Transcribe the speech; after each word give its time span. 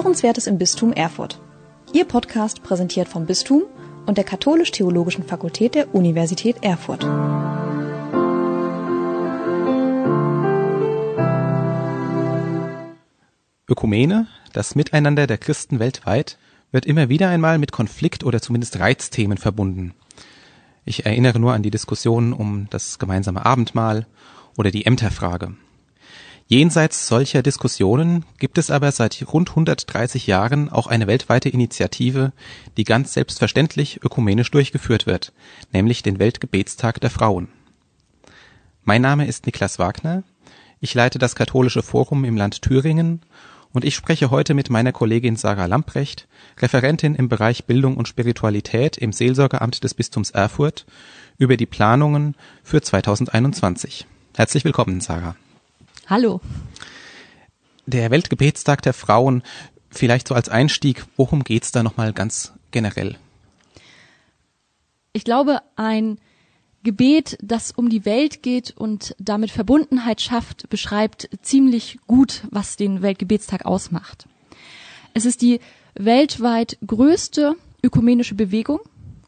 Hörenswertes 0.00 0.46
im 0.46 0.56
Bistum 0.56 0.94
Erfurt. 0.94 1.38
Ihr 1.92 2.06
Podcast 2.06 2.62
präsentiert 2.62 3.06
vom 3.06 3.26
Bistum 3.26 3.64
und 4.06 4.16
der 4.16 4.24
Katholisch-Theologischen 4.24 5.24
Fakultät 5.24 5.74
der 5.74 5.94
Universität 5.94 6.56
Erfurt. 6.62 7.04
Ökumene, 13.68 14.26
das 14.54 14.74
Miteinander 14.74 15.26
der 15.26 15.36
Christen 15.36 15.80
weltweit, 15.80 16.38
wird 16.72 16.86
immer 16.86 17.10
wieder 17.10 17.28
einmal 17.28 17.58
mit 17.58 17.70
Konflikt 17.70 18.24
oder 18.24 18.40
zumindest 18.40 18.80
Reizthemen 18.80 19.36
verbunden. 19.36 19.92
Ich 20.86 21.04
erinnere 21.04 21.38
nur 21.38 21.52
an 21.52 21.62
die 21.62 21.70
Diskussionen 21.70 22.32
um 22.32 22.68
das 22.70 22.98
gemeinsame 22.98 23.44
Abendmahl 23.44 24.06
oder 24.56 24.70
die 24.70 24.86
Ämterfrage. 24.86 25.56
Jenseits 26.52 27.06
solcher 27.06 27.44
Diskussionen 27.44 28.24
gibt 28.40 28.58
es 28.58 28.72
aber 28.72 28.90
seit 28.90 29.24
rund 29.32 29.50
130 29.50 30.26
Jahren 30.26 30.68
auch 30.68 30.88
eine 30.88 31.06
weltweite 31.06 31.48
Initiative, 31.48 32.32
die 32.76 32.82
ganz 32.82 33.12
selbstverständlich 33.12 34.02
ökumenisch 34.02 34.50
durchgeführt 34.50 35.06
wird, 35.06 35.32
nämlich 35.72 36.02
den 36.02 36.18
Weltgebetstag 36.18 37.00
der 37.00 37.10
Frauen. 37.10 37.46
Mein 38.82 39.00
Name 39.00 39.28
ist 39.28 39.46
Niklas 39.46 39.78
Wagner. 39.78 40.24
Ich 40.80 40.92
leite 40.92 41.20
das 41.20 41.36
Katholische 41.36 41.84
Forum 41.84 42.24
im 42.24 42.36
Land 42.36 42.62
Thüringen 42.62 43.22
und 43.72 43.84
ich 43.84 43.94
spreche 43.94 44.32
heute 44.32 44.52
mit 44.54 44.70
meiner 44.70 44.90
Kollegin 44.90 45.36
Sarah 45.36 45.66
Lamprecht, 45.66 46.26
Referentin 46.58 47.14
im 47.14 47.28
Bereich 47.28 47.66
Bildung 47.66 47.96
und 47.96 48.08
Spiritualität 48.08 48.98
im 48.98 49.12
Seelsorgeamt 49.12 49.84
des 49.84 49.94
Bistums 49.94 50.30
Erfurt, 50.32 50.84
über 51.38 51.56
die 51.56 51.66
Planungen 51.66 52.34
für 52.64 52.82
2021. 52.82 54.08
Herzlich 54.34 54.64
willkommen, 54.64 55.00
Sarah. 55.00 55.36
Hallo. 56.06 56.40
Der 57.86 58.10
Weltgebetstag 58.10 58.82
der 58.82 58.92
Frauen, 58.92 59.42
vielleicht 59.90 60.28
so 60.28 60.34
als 60.34 60.48
Einstieg, 60.48 61.04
worum 61.16 61.44
geht's 61.44 61.72
da 61.72 61.82
nochmal 61.82 62.12
ganz 62.12 62.52
generell? 62.70 63.16
Ich 65.12 65.24
glaube, 65.24 65.60
ein 65.76 66.18
Gebet, 66.82 67.36
das 67.42 67.72
um 67.72 67.90
die 67.90 68.04
Welt 68.04 68.42
geht 68.42 68.74
und 68.76 69.14
damit 69.18 69.50
Verbundenheit 69.50 70.20
schafft, 70.20 70.68
beschreibt 70.70 71.28
ziemlich 71.42 71.98
gut, 72.06 72.42
was 72.50 72.76
den 72.76 73.02
Weltgebetstag 73.02 73.66
ausmacht. 73.66 74.26
Es 75.12 75.24
ist 75.26 75.42
die 75.42 75.60
weltweit 75.94 76.78
größte 76.86 77.56
ökumenische 77.82 78.34
Bewegung 78.34 78.80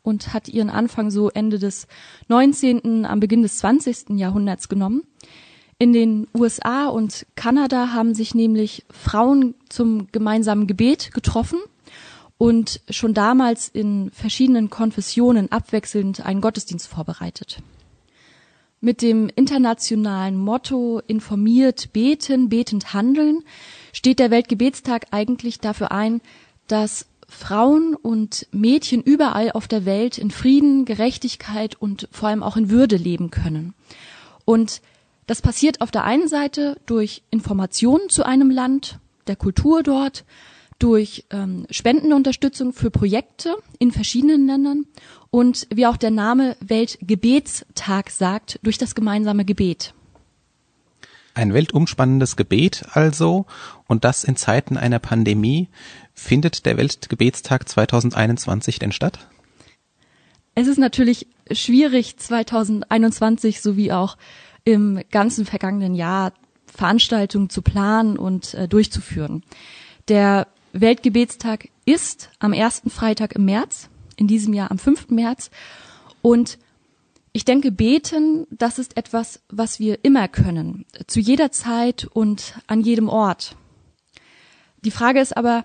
und 0.02 0.32
hat 0.32 0.48
ihren 0.48 0.70
Anfang 0.70 1.10
so 1.10 1.30
Ende 1.30 1.58
des 1.58 1.86
19., 2.28 3.06
am 3.06 3.20
Beginn 3.20 3.42
des 3.42 3.58
20. 3.58 4.10
Jahrhunderts 4.18 4.68
genommen. 4.68 5.02
In 5.82 5.92
den 5.92 6.28
USA 6.32 6.86
und 6.86 7.26
Kanada 7.34 7.92
haben 7.92 8.14
sich 8.14 8.36
nämlich 8.36 8.84
Frauen 8.88 9.56
zum 9.68 10.06
gemeinsamen 10.12 10.68
Gebet 10.68 11.12
getroffen 11.12 11.58
und 12.38 12.80
schon 12.88 13.14
damals 13.14 13.68
in 13.68 14.12
verschiedenen 14.12 14.70
Konfessionen 14.70 15.50
abwechselnd 15.50 16.24
einen 16.24 16.40
Gottesdienst 16.40 16.86
vorbereitet. 16.86 17.58
Mit 18.80 19.02
dem 19.02 19.28
internationalen 19.34 20.36
Motto 20.36 21.02
informiert 21.08 21.92
beten, 21.92 22.48
betend 22.48 22.94
handeln 22.94 23.42
steht 23.92 24.20
der 24.20 24.30
Weltgebetstag 24.30 25.06
eigentlich 25.10 25.58
dafür 25.58 25.90
ein, 25.90 26.20
dass 26.68 27.06
Frauen 27.28 27.96
und 27.96 28.46
Mädchen 28.52 29.02
überall 29.02 29.50
auf 29.50 29.66
der 29.66 29.84
Welt 29.84 30.16
in 30.16 30.30
Frieden, 30.30 30.84
Gerechtigkeit 30.84 31.74
und 31.74 32.06
vor 32.12 32.28
allem 32.28 32.44
auch 32.44 32.56
in 32.56 32.70
Würde 32.70 32.94
leben 32.94 33.32
können. 33.32 33.74
Und 34.44 34.80
das 35.26 35.42
passiert 35.42 35.80
auf 35.80 35.90
der 35.90 36.04
einen 36.04 36.28
Seite 36.28 36.76
durch 36.86 37.22
Informationen 37.30 38.08
zu 38.08 38.24
einem 38.24 38.50
Land, 38.50 38.98
der 39.26 39.36
Kultur 39.36 39.82
dort, 39.82 40.24
durch 40.78 41.24
ähm, 41.30 41.66
Spendenunterstützung 41.70 42.72
für 42.72 42.90
Projekte 42.90 43.54
in 43.78 43.92
verschiedenen 43.92 44.46
Ländern 44.46 44.86
und 45.30 45.68
wie 45.72 45.86
auch 45.86 45.96
der 45.96 46.10
Name 46.10 46.56
Weltgebetstag 46.60 48.10
sagt, 48.10 48.58
durch 48.62 48.78
das 48.78 48.96
gemeinsame 48.96 49.44
Gebet. 49.44 49.94
Ein 51.34 51.54
weltumspannendes 51.54 52.36
Gebet 52.36 52.84
also 52.92 53.46
und 53.86 54.04
das 54.04 54.24
in 54.24 54.36
Zeiten 54.36 54.76
einer 54.76 54.98
Pandemie. 54.98 55.68
Findet 56.14 56.66
der 56.66 56.76
Weltgebetstag 56.76 57.68
2021 57.68 58.78
denn 58.78 58.92
statt? 58.92 59.28
Es 60.54 60.66
ist 60.66 60.78
natürlich 60.78 61.28
schwierig 61.50 62.18
2021 62.18 63.62
sowie 63.62 63.92
auch 63.92 64.18
im 64.64 65.00
ganzen 65.10 65.44
vergangenen 65.44 65.94
Jahr 65.94 66.32
Veranstaltungen 66.66 67.50
zu 67.50 67.62
planen 67.62 68.18
und 68.18 68.54
äh, 68.54 68.66
durchzuführen. 68.68 69.42
Der 70.08 70.46
Weltgebetstag 70.72 71.68
ist 71.84 72.30
am 72.38 72.52
ersten 72.52 72.90
Freitag 72.90 73.34
im 73.34 73.44
März, 73.44 73.88
in 74.16 74.26
diesem 74.26 74.54
Jahr 74.54 74.70
am 74.70 74.78
5. 74.78 75.10
März. 75.10 75.50
Und 76.22 76.58
ich 77.32 77.44
denke, 77.44 77.72
beten, 77.72 78.46
das 78.50 78.78
ist 78.78 78.96
etwas, 78.96 79.40
was 79.48 79.80
wir 79.80 80.04
immer 80.04 80.28
können, 80.28 80.84
zu 81.06 81.20
jeder 81.20 81.50
Zeit 81.50 82.04
und 82.04 82.54
an 82.66 82.80
jedem 82.80 83.08
Ort. 83.08 83.56
Die 84.84 84.90
Frage 84.90 85.20
ist 85.20 85.36
aber, 85.36 85.64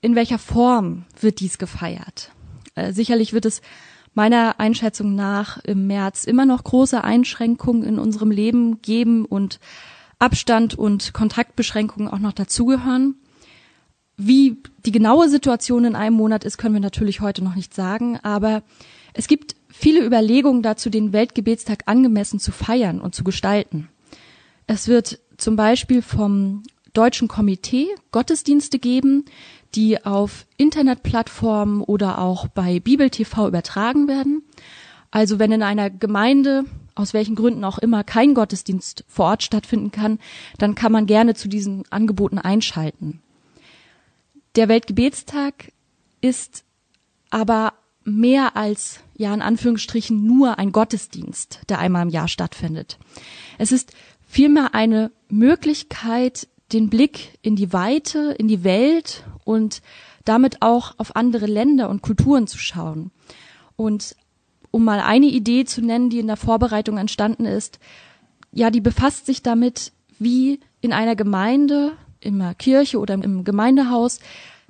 in 0.00 0.14
welcher 0.14 0.38
Form 0.38 1.04
wird 1.20 1.40
dies 1.40 1.58
gefeiert? 1.58 2.30
Äh, 2.74 2.92
sicherlich 2.92 3.32
wird 3.32 3.44
es 3.44 3.60
meiner 4.18 4.58
Einschätzung 4.58 5.14
nach 5.14 5.58
im 5.62 5.86
März 5.86 6.24
immer 6.24 6.44
noch 6.44 6.64
große 6.64 7.04
Einschränkungen 7.04 7.84
in 7.84 8.00
unserem 8.00 8.32
Leben 8.32 8.82
geben 8.82 9.24
und 9.24 9.60
Abstand 10.18 10.76
und 10.76 11.14
Kontaktbeschränkungen 11.14 12.08
auch 12.08 12.18
noch 12.18 12.32
dazugehören. 12.32 13.14
Wie 14.16 14.56
die 14.84 14.90
genaue 14.90 15.28
Situation 15.28 15.84
in 15.84 15.94
einem 15.94 16.16
Monat 16.16 16.42
ist, 16.42 16.58
können 16.58 16.74
wir 16.74 16.80
natürlich 16.80 17.20
heute 17.20 17.44
noch 17.44 17.54
nicht 17.54 17.72
sagen, 17.72 18.18
aber 18.24 18.64
es 19.14 19.28
gibt 19.28 19.54
viele 19.68 20.04
Überlegungen 20.04 20.64
dazu, 20.64 20.90
den 20.90 21.12
Weltgebetstag 21.12 21.84
angemessen 21.86 22.40
zu 22.40 22.50
feiern 22.50 23.00
und 23.00 23.14
zu 23.14 23.22
gestalten. 23.22 23.88
Es 24.66 24.88
wird 24.88 25.20
zum 25.36 25.54
Beispiel 25.54 26.02
vom 26.02 26.64
Deutschen 26.92 27.28
Komitee 27.28 27.86
Gottesdienste 28.10 28.80
geben, 28.80 29.26
die 29.74 30.04
auf 30.04 30.46
Internetplattformen 30.56 31.82
oder 31.82 32.18
auch 32.18 32.48
bei 32.48 32.80
Bibel 32.80 33.10
TV 33.10 33.48
übertragen 33.48 34.08
werden. 34.08 34.42
Also 35.10 35.38
wenn 35.38 35.52
in 35.52 35.62
einer 35.62 35.90
Gemeinde 35.90 36.64
aus 36.94 37.14
welchen 37.14 37.36
Gründen 37.36 37.64
auch 37.64 37.78
immer 37.78 38.02
kein 38.02 38.34
Gottesdienst 38.34 39.04
vor 39.06 39.26
Ort 39.26 39.42
stattfinden 39.42 39.92
kann, 39.92 40.18
dann 40.58 40.74
kann 40.74 40.92
man 40.92 41.06
gerne 41.06 41.34
zu 41.34 41.48
diesen 41.48 41.84
Angeboten 41.90 42.38
einschalten. 42.38 43.20
Der 44.56 44.68
Weltgebetstag 44.68 45.72
ist 46.20 46.64
aber 47.30 47.74
mehr 48.04 48.56
als, 48.56 49.00
ja, 49.16 49.32
in 49.32 49.42
Anführungsstrichen 49.42 50.26
nur 50.26 50.58
ein 50.58 50.72
Gottesdienst, 50.72 51.60
der 51.68 51.78
einmal 51.78 52.02
im 52.02 52.08
Jahr 52.08 52.26
stattfindet. 52.26 52.98
Es 53.58 53.70
ist 53.70 53.92
vielmehr 54.26 54.74
eine 54.74 55.12
Möglichkeit, 55.28 56.48
den 56.72 56.90
Blick 56.90 57.38
in 57.42 57.56
die 57.56 57.72
Weite, 57.72 58.34
in 58.38 58.48
die 58.48 58.64
Welt 58.64 59.24
und 59.44 59.82
damit 60.24 60.60
auch 60.60 60.94
auf 60.98 61.16
andere 61.16 61.46
Länder 61.46 61.88
und 61.88 62.02
Kulturen 62.02 62.46
zu 62.46 62.58
schauen. 62.58 63.10
Und 63.76 64.14
um 64.70 64.84
mal 64.84 65.00
eine 65.00 65.26
Idee 65.26 65.64
zu 65.64 65.80
nennen, 65.80 66.10
die 66.10 66.18
in 66.18 66.26
der 66.26 66.36
Vorbereitung 66.36 66.98
entstanden 66.98 67.46
ist, 67.46 67.78
ja, 68.52 68.70
die 68.70 68.80
befasst 68.80 69.26
sich 69.26 69.42
damit, 69.42 69.92
wie 70.18 70.60
in 70.80 70.92
einer 70.92 71.16
Gemeinde 71.16 71.92
in 72.20 72.38
der 72.38 72.54
Kirche 72.54 72.98
oder 72.98 73.14
im 73.14 73.44
Gemeindehaus 73.44 74.20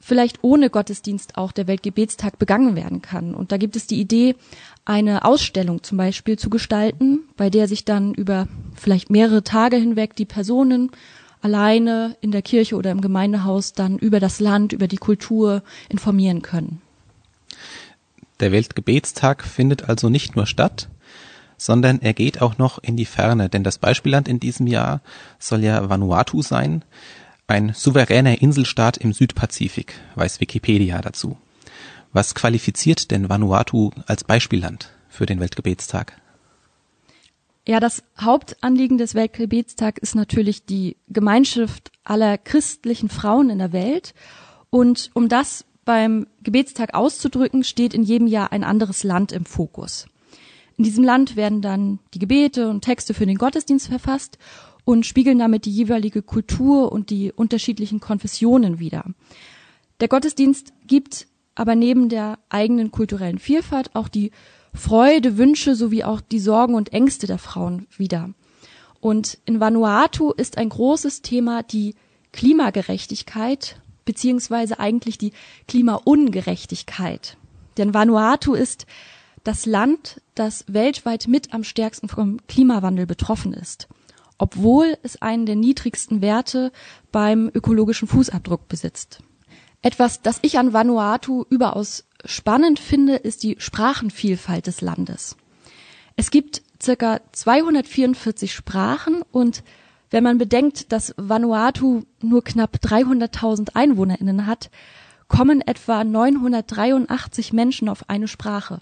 vielleicht 0.00 0.38
ohne 0.42 0.70
Gottesdienst 0.70 1.36
auch 1.36 1.50
der 1.50 1.66
Weltgebetstag 1.66 2.38
begangen 2.38 2.76
werden 2.76 3.03
kann. 3.03 3.34
Und 3.34 3.50
da 3.50 3.56
gibt 3.56 3.75
es 3.75 3.86
die 3.86 4.00
Idee, 4.00 4.36
eine 4.84 5.25
Ausstellung 5.25 5.82
zum 5.82 5.98
Beispiel 5.98 6.38
zu 6.38 6.50
gestalten, 6.50 7.20
bei 7.36 7.50
der 7.50 7.66
sich 7.66 7.84
dann 7.84 8.15
über 8.15 8.47
vielleicht 8.75 9.10
mehrere 9.10 9.42
Tage 9.42 9.77
hinweg 9.77 10.15
die 10.15 10.24
Personen 10.24 10.91
alleine 11.40 12.16
in 12.20 12.30
der 12.30 12.42
Kirche 12.42 12.76
oder 12.76 12.90
im 12.90 13.00
Gemeindehaus 13.00 13.72
dann 13.72 13.98
über 13.98 14.20
das 14.20 14.40
Land, 14.40 14.72
über 14.72 14.88
die 14.88 14.96
Kultur 14.96 15.62
informieren 15.88 16.42
können. 16.42 16.80
Der 18.40 18.52
Weltgebetstag 18.52 19.44
findet 19.44 19.88
also 19.88 20.08
nicht 20.08 20.36
nur 20.36 20.46
statt, 20.46 20.88
sondern 21.56 22.00
er 22.00 22.14
geht 22.14 22.40
auch 22.40 22.56
noch 22.58 22.78
in 22.78 22.96
die 22.96 23.04
Ferne, 23.04 23.48
denn 23.48 23.64
das 23.64 23.78
Beispielland 23.78 24.28
in 24.28 24.38
diesem 24.38 24.66
Jahr 24.66 25.00
soll 25.38 25.64
ja 25.64 25.88
Vanuatu 25.88 26.42
sein, 26.42 26.84
ein 27.48 27.72
souveräner 27.74 28.40
Inselstaat 28.40 28.98
im 28.98 29.12
Südpazifik, 29.12 29.94
weiß 30.14 30.40
Wikipedia 30.40 31.00
dazu. 31.00 31.36
Was 32.12 32.34
qualifiziert 32.34 33.10
denn 33.10 33.28
Vanuatu 33.28 33.90
als 34.06 34.22
Beispielland 34.22 34.90
für 35.08 35.26
den 35.26 35.40
Weltgebetstag? 35.40 36.20
Ja, 37.68 37.80
das 37.80 38.03
Hauptanliegen 38.18 38.97
des 38.97 39.15
Weltgebetstags 39.15 40.00
ist 40.00 40.15
natürlich 40.15 40.65
die 40.65 40.97
Gemeinschaft 41.09 41.92
aller 42.03 42.38
christlichen 42.38 43.10
Frauen 43.10 43.50
in 43.50 43.59
der 43.59 43.74
Welt. 43.74 44.15
Und 44.70 45.10
um 45.12 45.28
das 45.28 45.66
beim 45.84 46.26
Gebetstag 46.42 46.94
auszudrücken, 46.94 47.65
steht 47.65 47.92
in 47.92 48.03
jedem 48.03 48.26
Jahr 48.26 48.53
ein 48.53 48.65
anderes 48.65 49.04
Land 49.04 49.32
im 49.32 49.44
Fokus. 49.44 50.06
In 50.78 50.84
diesem 50.84 51.04
Land 51.04 51.36
werden 51.36 51.60
dann 51.60 51.98
die 52.15 52.18
Gebete 52.18 52.70
und 52.70 52.80
Texte 52.80 53.12
für 53.12 53.26
den 53.26 53.36
Gottesdienst 53.36 53.88
verfasst 53.88 54.38
und 54.86 55.04
spiegeln 55.04 55.38
damit 55.38 55.66
die 55.66 55.71
jeweilige 55.71 56.22
Kultur 56.22 56.91
und 56.91 57.10
die 57.10 57.32
unterschiedlichen 57.32 58.00
Konfessionen 58.00 58.78
wider. 58.78 59.04
Der 60.00 60.09
Gottesdienst 60.09 60.72
gibt 60.86 61.26
aber 61.54 61.74
neben 61.74 62.09
der 62.09 62.38
eigenen 62.48 62.92
kulturellen 62.92 63.38
Vielfalt 63.38 63.94
auch 63.94 64.09
die 64.09 64.30
Freude, 64.74 65.36
Wünsche 65.36 65.74
sowie 65.74 66.04
auch 66.04 66.20
die 66.20 66.41
Sorgen 66.41 66.74
und 66.74 66.92
Ängste 66.92 67.26
der 67.26 67.38
Frauen 67.38 67.86
wieder. 67.97 68.30
Und 69.00 69.38
in 69.44 69.60
Vanuatu 69.60 70.32
ist 70.32 70.59
ein 70.59 70.68
großes 70.68 71.22
Thema 71.22 71.62
die 71.62 71.94
Klimagerechtigkeit 72.32 73.80
beziehungsweise 74.09 74.78
eigentlich 74.80 75.18
die 75.18 75.32
Klimaungerechtigkeit. 75.66 77.36
Denn 77.76 77.92
Vanuatu 77.92 78.54
ist 78.54 78.86
das 79.44 79.66
Land, 79.66 80.22
das 80.34 80.65
weltweit 80.66 81.28
mit 81.28 81.53
am 81.53 81.62
stärksten 81.62 82.09
vom 82.09 82.38
Klimawandel 82.47 83.04
betroffen 83.04 83.53
ist, 83.53 83.86
obwohl 84.38 84.97
es 85.03 85.21
einen 85.21 85.44
der 85.44 85.56
niedrigsten 85.56 86.22
Werte 86.22 86.72
beim 87.12 87.50
ökologischen 87.53 88.09
Fußabdruck 88.09 88.66
besitzt. 88.66 89.21
Etwas, 89.82 90.22
das 90.22 90.38
ich 90.41 90.59
an 90.59 90.72
Vanuatu 90.72 91.44
überaus 91.50 92.04
spannend 92.28 92.78
finde, 92.78 93.16
ist 93.16 93.42
die 93.42 93.57
Sprachenvielfalt 93.59 94.66
des 94.66 94.80
Landes. 94.83 95.36
Es 96.16 96.30
gibt 96.30 96.63
circa 96.80 97.21
244 97.33 98.53
Sprachen 98.53 99.22
und 99.33 99.63
wenn 100.10 100.25
man 100.25 100.39
bedenkt, 100.39 100.92
dass 100.92 101.15
Vanuatu 101.16 102.03
nur 102.22 102.45
knapp 102.45 102.77
300.000 102.83 103.71
EinwohnerInnen 103.75 104.47
hat, 104.47 104.71
kommen 105.28 105.60
etwa 105.60 106.04
983 106.04 107.53
Menschen 107.53 107.89
auf 107.89 108.09
eine 108.09 108.28
Sprache. 108.28 108.81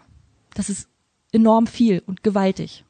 Das 0.55 0.69
ist 0.69 0.89
enorm 1.33 1.67
viel 1.67 2.03
und 2.07 2.23
gewaltig. 2.23 2.85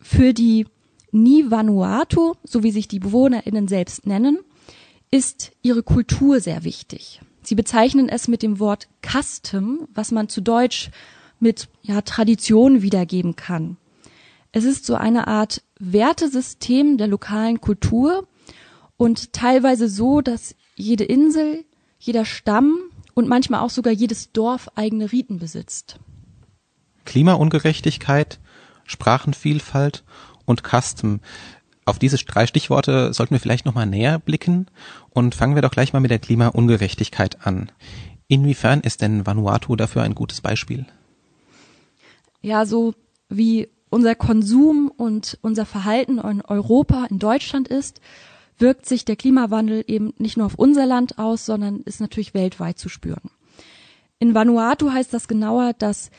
Für 0.00 0.32
die 0.32 0.66
Ni 1.12 1.50
Vanuatu, 1.50 2.34
so 2.44 2.62
wie 2.62 2.70
sich 2.70 2.88
die 2.88 2.98
BewohnerInnen 3.00 3.68
selbst 3.68 4.06
nennen, 4.06 4.38
ist 5.10 5.52
ihre 5.62 5.82
Kultur 5.82 6.40
sehr 6.40 6.64
wichtig. 6.64 7.20
Sie 7.46 7.54
bezeichnen 7.54 8.08
es 8.08 8.26
mit 8.26 8.42
dem 8.42 8.58
Wort 8.58 8.88
Custom, 9.02 9.86
was 9.94 10.10
man 10.10 10.28
zu 10.28 10.40
Deutsch 10.40 10.90
mit 11.38 11.68
ja, 11.82 12.00
Tradition 12.00 12.82
wiedergeben 12.82 13.36
kann. 13.36 13.76
Es 14.50 14.64
ist 14.64 14.84
so 14.84 14.96
eine 14.96 15.28
Art 15.28 15.62
Wertesystem 15.78 16.98
der 16.98 17.06
lokalen 17.06 17.60
Kultur 17.60 18.26
und 18.96 19.32
teilweise 19.32 19.88
so, 19.88 20.22
dass 20.22 20.56
jede 20.74 21.04
Insel, 21.04 21.64
jeder 22.00 22.24
Stamm 22.24 22.78
und 23.14 23.28
manchmal 23.28 23.60
auch 23.60 23.70
sogar 23.70 23.92
jedes 23.92 24.32
Dorf 24.32 24.68
eigene 24.74 25.12
Riten 25.12 25.38
besitzt. 25.38 26.00
Klimaungerechtigkeit, 27.04 28.40
Sprachenvielfalt 28.86 30.02
und 30.46 30.62
Custom 30.64 31.20
auf 31.86 31.98
diese 31.98 32.16
drei 32.16 32.46
Stichworte 32.46 33.14
sollten 33.14 33.34
wir 33.34 33.40
vielleicht 33.40 33.64
nochmal 33.64 33.86
näher 33.86 34.18
blicken 34.18 34.66
und 35.10 35.34
fangen 35.34 35.54
wir 35.54 35.62
doch 35.62 35.70
gleich 35.70 35.92
mal 35.92 36.00
mit 36.00 36.10
der 36.10 36.18
Klimaungerechtigkeit 36.18 37.46
an. 37.46 37.70
Inwiefern 38.28 38.80
ist 38.80 39.02
denn 39.02 39.24
Vanuatu 39.24 39.76
dafür 39.76 40.02
ein 40.02 40.16
gutes 40.16 40.40
Beispiel? 40.40 40.84
Ja, 42.42 42.66
so 42.66 42.94
wie 43.28 43.68
unser 43.88 44.16
Konsum 44.16 44.92
und 44.94 45.38
unser 45.42 45.64
Verhalten 45.64 46.18
in 46.18 46.42
Europa, 46.42 47.06
in 47.08 47.20
Deutschland 47.20 47.68
ist, 47.68 48.00
wirkt 48.58 48.86
sich 48.86 49.04
der 49.04 49.16
Klimawandel 49.16 49.84
eben 49.86 50.12
nicht 50.18 50.36
nur 50.36 50.46
auf 50.46 50.56
unser 50.56 50.86
Land 50.86 51.18
aus, 51.18 51.46
sondern 51.46 51.80
ist 51.80 52.00
natürlich 52.00 52.34
weltweit 52.34 52.78
zu 52.78 52.88
spüren. 52.88 53.30
In 54.18 54.34
Vanuatu 54.34 54.90
heißt 54.90 55.14
das 55.14 55.28
genauer, 55.28 55.72
dass 55.74 56.10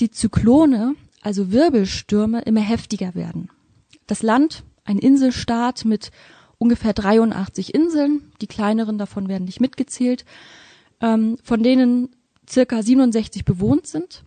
die 0.00 0.10
Zyklone, 0.10 0.96
also 1.22 1.50
Wirbelstürme, 1.50 2.42
immer 2.42 2.60
heftiger 2.60 3.14
werden. 3.14 3.48
Das 4.06 4.22
Land 4.22 4.64
ein 4.84 4.98
Inselstaat 4.98 5.84
mit 5.84 6.10
ungefähr 6.58 6.92
83 6.92 7.74
Inseln. 7.74 8.32
Die 8.40 8.46
kleineren 8.46 8.98
davon 8.98 9.28
werden 9.28 9.44
nicht 9.44 9.60
mitgezählt, 9.60 10.24
ähm, 11.00 11.36
von 11.42 11.62
denen 11.62 12.10
circa 12.48 12.82
67 12.82 13.44
bewohnt 13.44 13.86
sind. 13.86 14.24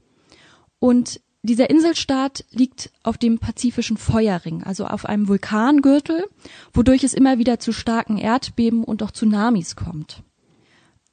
Und 0.80 1.22
dieser 1.44 1.70
Inselstaat 1.70 2.46
liegt 2.52 2.92
auf 3.04 3.18
dem 3.18 3.40
pazifischen 3.40 3.98
Feuerring, 3.98 4.64
also 4.64 4.86
auf 4.86 5.06
einem 5.06 5.28
Vulkangürtel, 5.28 6.26
wodurch 6.74 7.04
es 7.04 7.14
immer 7.14 7.38
wieder 7.38 7.60
zu 7.60 7.72
starken 7.72 8.18
Erdbeben 8.18 8.84
und 8.84 9.02
auch 9.02 9.12
Tsunamis 9.12 9.76
kommt. 9.76 10.24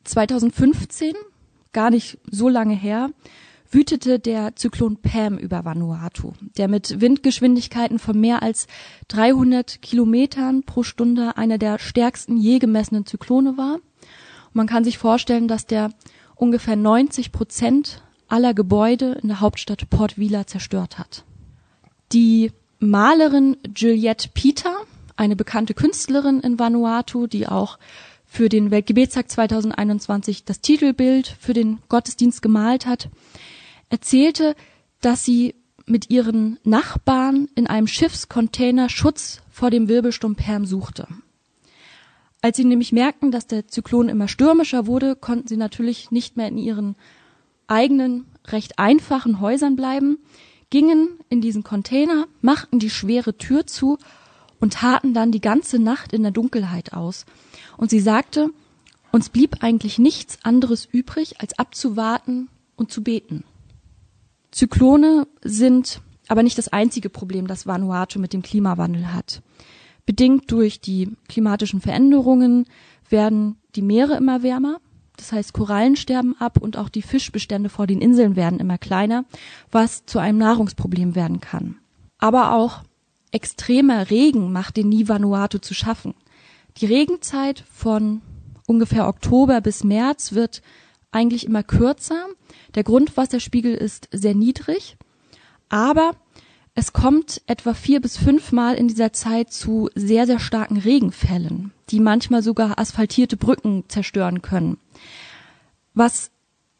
2015, 0.04 1.14
gar 1.72 1.90
nicht 1.90 2.18
so 2.30 2.48
lange 2.48 2.74
her, 2.74 3.10
wütete 3.74 4.18
der 4.18 4.54
Zyklon 4.56 4.98
Pam 4.98 5.36
über 5.36 5.64
Vanuatu, 5.64 6.32
der 6.56 6.68
mit 6.68 7.00
Windgeschwindigkeiten 7.00 7.98
von 7.98 8.18
mehr 8.18 8.42
als 8.42 8.68
300 9.08 9.82
Kilometern 9.82 10.62
pro 10.62 10.82
Stunde 10.82 11.36
einer 11.36 11.58
der 11.58 11.78
stärksten 11.78 12.36
je 12.36 12.60
gemessenen 12.60 13.04
Zyklone 13.04 13.56
war. 13.58 13.74
Und 13.74 14.54
man 14.54 14.66
kann 14.66 14.84
sich 14.84 14.96
vorstellen, 14.96 15.48
dass 15.48 15.66
der 15.66 15.90
ungefähr 16.36 16.76
90 16.76 17.32
Prozent 17.32 18.02
aller 18.28 18.54
Gebäude 18.54 19.18
in 19.20 19.28
der 19.28 19.40
Hauptstadt 19.40 19.90
Port 19.90 20.18
Vila 20.18 20.46
zerstört 20.46 20.98
hat. 20.98 21.24
Die 22.12 22.52
Malerin 22.78 23.56
Juliette 23.74 24.28
Peter, 24.32 24.74
eine 25.16 25.36
bekannte 25.36 25.74
Künstlerin 25.74 26.40
in 26.40 26.58
Vanuatu, 26.58 27.26
die 27.26 27.46
auch 27.48 27.78
für 28.24 28.48
den 28.48 28.70
Weltgebetstag 28.70 29.30
2021 29.30 30.44
das 30.44 30.60
Titelbild 30.60 31.36
für 31.38 31.52
den 31.52 31.78
Gottesdienst 31.88 32.42
gemalt 32.42 32.86
hat, 32.86 33.08
erzählte, 33.94 34.56
dass 35.00 35.24
sie 35.24 35.54
mit 35.86 36.10
ihren 36.10 36.58
Nachbarn 36.64 37.48
in 37.54 37.68
einem 37.68 37.86
Schiffscontainer 37.86 38.88
Schutz 38.88 39.40
vor 39.50 39.70
dem 39.70 39.86
Wirbelsturm 39.88 40.34
Perm 40.34 40.66
suchte. 40.66 41.06
Als 42.42 42.56
sie 42.56 42.64
nämlich 42.64 42.90
merkten, 42.90 43.30
dass 43.30 43.46
der 43.46 43.68
Zyklon 43.68 44.08
immer 44.08 44.26
stürmischer 44.26 44.88
wurde, 44.88 45.14
konnten 45.14 45.46
sie 45.46 45.56
natürlich 45.56 46.10
nicht 46.10 46.36
mehr 46.36 46.48
in 46.48 46.58
ihren 46.58 46.96
eigenen, 47.68 48.26
recht 48.48 48.80
einfachen 48.80 49.38
Häusern 49.38 49.76
bleiben, 49.76 50.18
gingen 50.70 51.20
in 51.28 51.40
diesen 51.40 51.62
Container, 51.62 52.26
machten 52.40 52.80
die 52.80 52.90
schwere 52.90 53.38
Tür 53.38 53.64
zu 53.64 53.98
und 54.58 54.82
harten 54.82 55.14
dann 55.14 55.30
die 55.30 55.40
ganze 55.40 55.78
Nacht 55.78 56.12
in 56.12 56.22
der 56.22 56.32
Dunkelheit 56.32 56.94
aus. 56.94 57.26
Und 57.76 57.90
sie 57.90 58.00
sagte, 58.00 58.50
uns 59.12 59.28
blieb 59.28 59.62
eigentlich 59.62 60.00
nichts 60.00 60.38
anderes 60.42 60.84
übrig, 60.84 61.40
als 61.40 61.56
abzuwarten 61.60 62.48
und 62.74 62.90
zu 62.90 63.04
beten. 63.04 63.44
Zyklone 64.54 65.26
sind 65.42 66.00
aber 66.28 66.44
nicht 66.44 66.58
das 66.58 66.68
einzige 66.68 67.10
Problem, 67.10 67.48
das 67.48 67.66
Vanuatu 67.66 68.20
mit 68.20 68.32
dem 68.32 68.42
Klimawandel 68.42 69.12
hat. 69.12 69.42
Bedingt 70.06 70.50
durch 70.52 70.80
die 70.80 71.10
klimatischen 71.28 71.80
Veränderungen 71.80 72.66
werden 73.08 73.56
die 73.74 73.82
Meere 73.82 74.16
immer 74.16 74.42
wärmer. 74.44 74.80
Das 75.16 75.32
heißt, 75.32 75.52
Korallen 75.52 75.96
sterben 75.96 76.36
ab 76.38 76.58
und 76.58 76.76
auch 76.76 76.88
die 76.88 77.02
Fischbestände 77.02 77.68
vor 77.68 77.88
den 77.88 78.00
Inseln 78.00 78.36
werden 78.36 78.60
immer 78.60 78.78
kleiner, 78.78 79.24
was 79.72 80.06
zu 80.06 80.20
einem 80.20 80.38
Nahrungsproblem 80.38 81.16
werden 81.16 81.40
kann. 81.40 81.76
Aber 82.18 82.52
auch 82.52 82.82
extremer 83.32 84.08
Regen 84.08 84.52
macht 84.52 84.76
den 84.76 84.88
Ni 84.88 85.08
Vanuatu 85.08 85.58
zu 85.58 85.74
schaffen. 85.74 86.14
Die 86.76 86.86
Regenzeit 86.86 87.64
von 87.72 88.22
ungefähr 88.66 89.08
Oktober 89.08 89.60
bis 89.60 89.82
März 89.82 90.32
wird 90.32 90.62
eigentlich 91.14 91.46
immer 91.46 91.62
kürzer. 91.62 92.26
Der 92.74 92.84
Grundwasserspiegel 92.84 93.74
ist 93.74 94.08
sehr 94.12 94.34
niedrig, 94.34 94.96
aber 95.68 96.12
es 96.74 96.92
kommt 96.92 97.40
etwa 97.46 97.72
vier 97.72 98.00
bis 98.00 98.16
fünfmal 98.16 98.74
in 98.74 98.88
dieser 98.88 99.12
Zeit 99.12 99.52
zu 99.52 99.88
sehr, 99.94 100.26
sehr 100.26 100.40
starken 100.40 100.76
Regenfällen, 100.76 101.72
die 101.90 102.00
manchmal 102.00 102.42
sogar 102.42 102.78
asphaltierte 102.78 103.36
Brücken 103.36 103.84
zerstören 103.88 104.42
können. 104.42 104.78
Was 105.94 106.32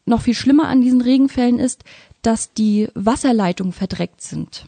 noch 0.05 0.23
viel 0.23 0.35
schlimmer 0.35 0.69
an 0.69 0.81
diesen 0.81 1.01
Regenfällen 1.01 1.61
ist, 1.61 1.85
dass 2.23 2.53
die 2.53 2.89
Wasserleitungen 2.95 3.73
verdreckt 3.73 4.21
sind. 4.21 4.67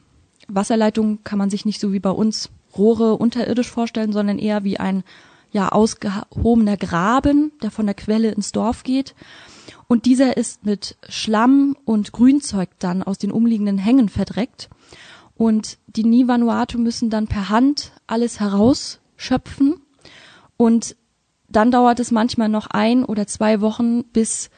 Wasserleitungen 0.49 1.25
kann 1.25 1.39
man 1.39 1.51
sich 1.51 1.65
nicht 1.65 1.81
so 1.81 1.93
wie 1.93 2.01
bei 2.01 2.11
uns 2.11 2.51
Rohre 2.77 3.17
unterirdisch 3.17 3.71
vorstellen, 3.71 4.13
sondern 4.13 4.39
eher 4.39 4.63
wie 4.63 4.79
ein 4.79 5.03
ja 5.51 5.71
ausgehobener 5.71 6.77
Graben, 6.77 7.53
der 7.63 7.71
von 7.71 7.87
der 7.87 7.95
Quelle 7.95 8.31
ins 8.31 8.53
Dorf 8.53 8.83
geht. 8.83 9.15
Und 9.89 10.05
dieser 10.05 10.37
ist 10.37 10.65
mit 10.65 10.97
Schlamm 11.09 11.77
und 11.85 12.13
Grünzeug 12.13 12.71
dann 12.79 13.03
aus 13.03 13.19
den 13.19 13.31
umliegenden 13.31 13.79
Hängen 13.79 14.09
verdreckt. 14.09 14.69
Und 15.37 15.79
die 15.87 16.05
Nivanuatu 16.05 16.79
müssen 16.79 17.11
dann 17.11 17.29
per 17.29 17.49
Hand 17.51 17.93
alles 18.07 18.41
herausschöpfen. 18.41 19.81
Und 20.57 20.97
dann 21.49 21.71
dauert 21.71 22.01
es 22.01 22.11
manchmal 22.11 22.49
noch 22.49 22.67
ein 22.67 23.05
oder 23.05 23.27
zwei 23.27 23.61
Wochen, 23.61 24.05
bis 24.05 24.51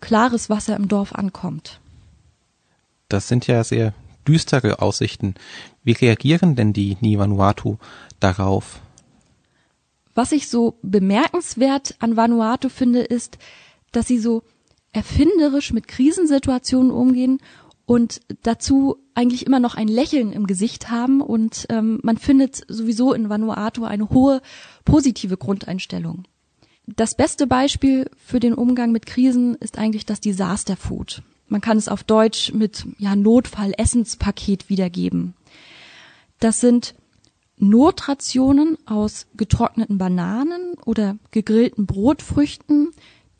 klares 0.00 0.50
Wasser 0.50 0.76
im 0.76 0.88
Dorf 0.88 1.14
ankommt. 1.14 1.80
Das 3.08 3.28
sind 3.28 3.46
ja 3.46 3.64
sehr 3.64 3.94
düstere 4.26 4.82
Aussichten. 4.82 5.34
Wie 5.82 5.92
reagieren 5.92 6.54
denn 6.54 6.72
die 6.72 6.96
Nivanuatu 7.00 7.78
darauf? 8.20 8.80
Was 10.14 10.32
ich 10.32 10.48
so 10.48 10.78
bemerkenswert 10.82 11.96
an 11.98 12.16
Vanuatu 12.16 12.68
finde, 12.68 13.00
ist, 13.00 13.38
dass 13.92 14.06
sie 14.06 14.18
so 14.18 14.42
erfinderisch 14.96 15.74
mit 15.74 15.88
Krisensituationen 15.88 16.90
umgehen 16.90 17.38
und 17.84 18.22
dazu 18.42 18.96
eigentlich 19.14 19.46
immer 19.46 19.60
noch 19.60 19.74
ein 19.74 19.88
Lächeln 19.88 20.32
im 20.32 20.46
Gesicht 20.46 20.90
haben 20.90 21.20
und 21.20 21.66
ähm, 21.68 22.00
man 22.02 22.16
findet 22.16 22.62
sowieso 22.66 23.12
in 23.12 23.28
Vanuatu 23.28 23.84
eine 23.84 24.08
hohe 24.08 24.40
positive 24.86 25.36
Grundeinstellung. 25.36 26.24
Das 26.86 27.14
beste 27.14 27.46
Beispiel 27.46 28.10
für 28.16 28.40
den 28.40 28.54
Umgang 28.54 28.90
mit 28.90 29.04
Krisen 29.04 29.54
ist 29.56 29.76
eigentlich 29.76 30.06
das 30.06 30.20
Disaster 30.20 30.76
Food. 30.76 31.22
Man 31.48 31.60
kann 31.60 31.76
es 31.76 31.88
auf 31.88 32.02
Deutsch 32.02 32.54
mit 32.54 32.86
ja, 32.98 33.14
Notfall-Essenspaket 33.14 34.70
wiedergeben. 34.70 35.34
Das 36.40 36.60
sind 36.60 36.94
Notrationen 37.58 38.78
aus 38.86 39.26
getrockneten 39.36 39.98
Bananen 39.98 40.74
oder 40.86 41.16
gegrillten 41.32 41.84
Brotfrüchten, 41.86 42.92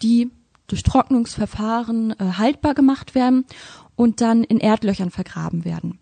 die 0.02 0.30
durch 0.66 0.82
Trocknungsverfahren 0.82 2.12
äh, 2.12 2.32
haltbar 2.38 2.74
gemacht 2.74 3.14
werden 3.14 3.44
und 3.94 4.20
dann 4.20 4.44
in 4.44 4.58
Erdlöchern 4.58 5.10
vergraben 5.10 5.64
werden. 5.64 5.98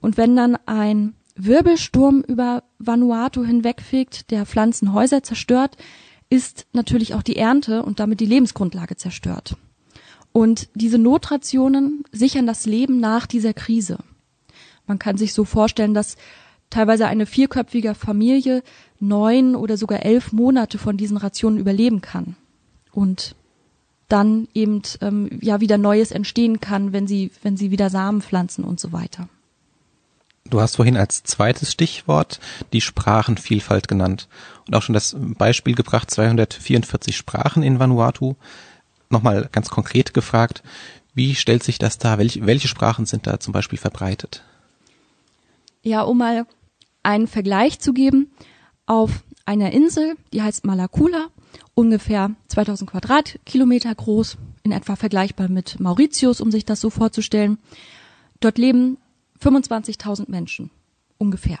Und 0.00 0.16
wenn 0.16 0.36
dann 0.36 0.56
ein 0.66 1.14
Wirbelsturm 1.34 2.22
über 2.26 2.62
Vanuatu 2.78 3.44
hinwegfegt, 3.44 4.30
der 4.30 4.46
Pflanzenhäuser 4.46 5.22
zerstört, 5.22 5.76
ist 6.30 6.66
natürlich 6.72 7.14
auch 7.14 7.22
die 7.22 7.36
Ernte 7.36 7.82
und 7.82 8.00
damit 8.00 8.20
die 8.20 8.26
Lebensgrundlage 8.26 8.96
zerstört. 8.96 9.56
Und 10.32 10.68
diese 10.74 10.98
Notrationen 10.98 12.04
sichern 12.12 12.46
das 12.46 12.66
Leben 12.66 13.00
nach 13.00 13.26
dieser 13.26 13.54
Krise. 13.54 13.98
Man 14.86 14.98
kann 14.98 15.16
sich 15.16 15.32
so 15.32 15.44
vorstellen, 15.44 15.94
dass 15.94 16.16
teilweise 16.70 17.06
eine 17.06 17.26
vierköpfige 17.26 17.94
Familie 17.94 18.62
neun 18.98 19.56
oder 19.56 19.76
sogar 19.76 20.04
elf 20.04 20.32
Monate 20.32 20.78
von 20.78 20.96
diesen 20.96 21.16
Rationen 21.16 21.58
überleben 21.58 22.00
kann. 22.00 22.36
Und 22.92 23.34
dann 24.08 24.48
eben 24.54 24.82
ähm, 25.00 25.30
ja 25.40 25.60
wieder 25.60 25.78
Neues 25.78 26.10
entstehen 26.10 26.60
kann, 26.60 26.92
wenn 26.92 27.06
sie, 27.06 27.30
wenn 27.42 27.56
sie 27.56 27.70
wieder 27.70 27.90
Samen 27.90 28.22
pflanzen 28.22 28.64
und 28.64 28.78
so 28.78 28.92
weiter. 28.92 29.28
Du 30.48 30.60
hast 30.60 30.76
vorhin 30.76 30.96
als 30.96 31.24
zweites 31.24 31.72
Stichwort 31.72 32.38
die 32.72 32.80
Sprachenvielfalt 32.80 33.88
genannt 33.88 34.28
und 34.66 34.76
auch 34.76 34.82
schon 34.82 34.92
das 34.92 35.16
Beispiel 35.18 35.74
gebracht, 35.74 36.10
244 36.10 37.16
Sprachen 37.16 37.62
in 37.62 37.80
Vanuatu. 37.80 38.34
Nochmal 39.10 39.48
ganz 39.50 39.70
konkret 39.70 40.14
gefragt, 40.14 40.62
wie 41.14 41.34
stellt 41.34 41.62
sich 41.62 41.78
das 41.78 41.98
dar? 41.98 42.18
Welche, 42.18 42.46
welche 42.46 42.68
Sprachen 42.68 43.06
sind 43.06 43.26
da 43.26 43.40
zum 43.40 43.52
Beispiel 43.52 43.78
verbreitet? 43.78 44.44
Ja, 45.82 46.02
um 46.02 46.18
mal 46.18 46.46
einen 47.02 47.26
Vergleich 47.26 47.78
zu 47.80 47.92
geben, 47.92 48.30
auf 48.86 49.22
einer 49.46 49.72
Insel, 49.72 50.16
die 50.32 50.42
heißt 50.42 50.66
Malakula, 50.66 51.28
ungefähr 51.74 52.32
2000 52.48 52.90
Quadratkilometer 52.90 53.94
groß, 53.94 54.36
in 54.64 54.72
etwa 54.72 54.96
vergleichbar 54.96 55.48
mit 55.48 55.80
Mauritius, 55.80 56.40
um 56.40 56.50
sich 56.50 56.64
das 56.64 56.80
so 56.80 56.90
vorzustellen. 56.90 57.58
Dort 58.40 58.58
leben 58.58 58.98
25.000 59.40 60.30
Menschen 60.30 60.70
ungefähr. 61.18 61.58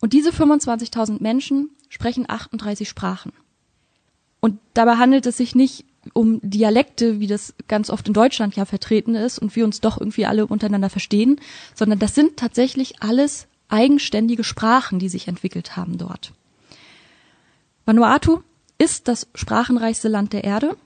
Und 0.00 0.12
diese 0.12 0.30
25.000 0.30 1.20
Menschen 1.20 1.70
sprechen 1.88 2.24
38 2.28 2.88
Sprachen. 2.88 3.32
Und 4.40 4.58
dabei 4.74 4.96
handelt 4.96 5.26
es 5.26 5.36
sich 5.36 5.54
nicht 5.54 5.84
um 6.14 6.40
Dialekte, 6.42 7.20
wie 7.20 7.26
das 7.26 7.54
ganz 7.66 7.90
oft 7.90 8.06
in 8.06 8.14
Deutschland 8.14 8.54
ja 8.56 8.64
vertreten 8.64 9.14
ist 9.14 9.38
und 9.38 9.56
wir 9.56 9.64
uns 9.64 9.80
doch 9.80 9.98
irgendwie 9.98 10.26
alle 10.26 10.46
untereinander 10.46 10.90
verstehen, 10.90 11.40
sondern 11.74 11.98
das 11.98 12.14
sind 12.14 12.36
tatsächlich 12.36 13.02
alles 13.02 13.48
eigenständige 13.68 14.44
Sprachen, 14.44 14.98
die 14.98 15.08
sich 15.08 15.28
entwickelt 15.28 15.76
haben 15.76 15.98
dort. 15.98 16.32
Vanuatu 17.88 18.42
ist 18.76 19.08
das 19.08 19.28
sprachenreichste 19.34 20.08
Land 20.08 20.34
der 20.34 20.44
Erde. 20.44 20.76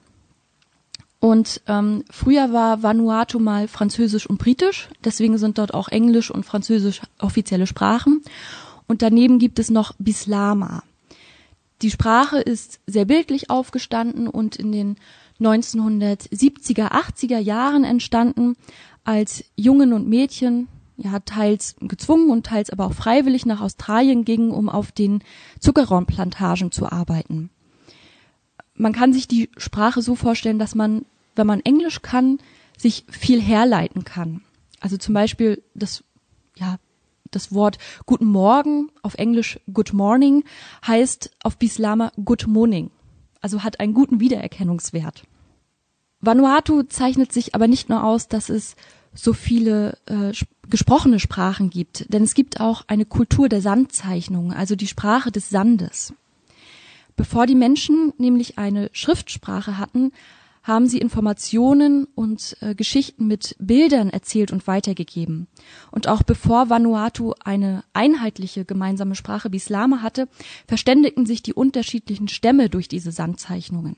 Und 1.19 1.61
ähm, 1.67 2.05
früher 2.09 2.53
war 2.53 2.85
Vanuatu 2.85 3.41
mal 3.41 3.67
Französisch 3.67 4.29
und 4.29 4.39
Britisch, 4.39 4.89
deswegen 5.03 5.37
sind 5.37 5.59
dort 5.59 5.75
auch 5.75 5.89
Englisch 5.89 6.31
und 6.31 6.47
Französisch 6.47 7.01
offizielle 7.19 7.67
Sprachen. 7.67 8.23
Und 8.87 9.03
daneben 9.03 9.41
gibt 9.41 9.59
es 9.59 9.69
noch 9.69 9.95
Bislama. 9.99 10.85
Die 11.83 11.91
Sprache 11.91 12.39
ist 12.39 12.79
sehr 12.87 13.05
bildlich 13.05 13.51
aufgestanden 13.51 14.29
und 14.29 14.55
in 14.55 14.71
den 14.71 14.97
1970er, 15.41 16.93
80er 16.93 17.39
Jahren 17.39 17.83
entstanden, 17.83 18.55
als 19.03 19.45
Jungen 19.57 19.93
und 19.93 20.09
Mädchen 20.09 20.69
ja 20.97 21.21
teils 21.21 21.77
gezwungen 21.81 22.31
und 22.31 22.47
teils 22.47 22.71
aber 22.71 22.87
auch 22.87 22.93
freiwillig 22.93 23.47
nach 23.47 23.61
Australien 23.61 24.25
gingen, 24.25 24.51
um 24.51 24.69
auf 24.69 24.93
den 24.93 25.23
Zuckerraumplantagen 25.61 26.71
zu 26.71 26.91
arbeiten 26.91 27.51
man 28.75 28.93
kann 28.93 29.13
sich 29.13 29.29
die 29.29 29.51
Sprache 29.57 30.03
so 30.03 30.15
vorstellen, 30.15 30.59
dass 30.59 30.75
man, 30.75 31.05
wenn 31.37 31.47
man 31.47 31.61
Englisch 31.61 32.03
kann, 32.03 32.39
sich 32.77 33.05
viel 33.09 33.41
herleiten 33.41 34.05
kann. 34.05 34.43
Also 34.81 34.97
zum 34.97 35.15
Beispiel 35.15 35.63
das, 35.75 36.05
ja, 36.57 36.77
das 37.31 37.53
Wort 37.53 37.79
Guten 38.07 38.27
Morgen 38.27 38.91
auf 39.03 39.15
Englisch 39.15 39.61
Good 39.73 39.93
Morning 39.93 40.45
heißt 40.87 41.31
auf 41.43 41.57
Bislama 41.57 42.13
Good 42.23 42.47
Morning. 42.47 42.91
Also 43.41 43.63
hat 43.63 43.81
einen 43.81 43.95
guten 43.95 44.21
Wiedererkennungswert. 44.21 45.25
Vanuatu 46.21 46.85
zeichnet 46.85 47.33
sich 47.33 47.55
aber 47.55 47.69
nicht 47.69 47.89
nur 47.89 48.05
aus, 48.05 48.29
dass 48.29 48.49
es 48.49 48.77
so 49.15 49.33
viele 49.33 49.99
äh, 50.07 50.33
gesprochene 50.69 51.19
Sprachen 51.19 51.71
gibt, 51.71 52.13
denn 52.13 52.23
es 52.23 52.35
gibt 52.35 52.61
auch 52.61 52.83
eine 52.87 53.05
Kultur 53.05 53.49
der 53.49 53.61
Sandzeichnung, 53.61 54.53
also 54.53 54.77
die 54.77 54.87
Sprache 54.87 55.33
des 55.33 55.51
Sandes. 55.51 56.15
Bevor 57.17 57.47
die 57.47 57.55
Menschen 57.55 58.13
nämlich 58.19 58.59
eine 58.59 58.89
Schriftsprache 58.93 59.79
hatten, 59.79 60.13
haben 60.63 60.87
sie 60.87 60.99
Informationen 60.99 62.07
und 62.15 62.57
äh, 62.61 62.75
Geschichten 62.75 63.27
mit 63.27 63.57
Bildern 63.59 64.11
erzählt 64.11 64.53
und 64.53 64.67
weitergegeben. 64.67 65.49
Und 65.91 66.07
auch 66.07 66.23
bevor 66.23 66.71
Vanuatu 66.71 67.35
eine 67.45 67.83
einheitliche 67.93 68.65
gemeinsame 68.65 69.17
Sprache 69.17 69.51
Bislama 69.51 70.03
hatte, 70.03 70.29
verständigten 70.69 71.27
sich 71.27 71.43
die 71.43 71.55
unterschiedlichen 71.55 72.29
Stämme 72.29 72.69
durch 72.69 72.87
diese 72.87 73.11
Sandzeichnungen. 73.11 73.97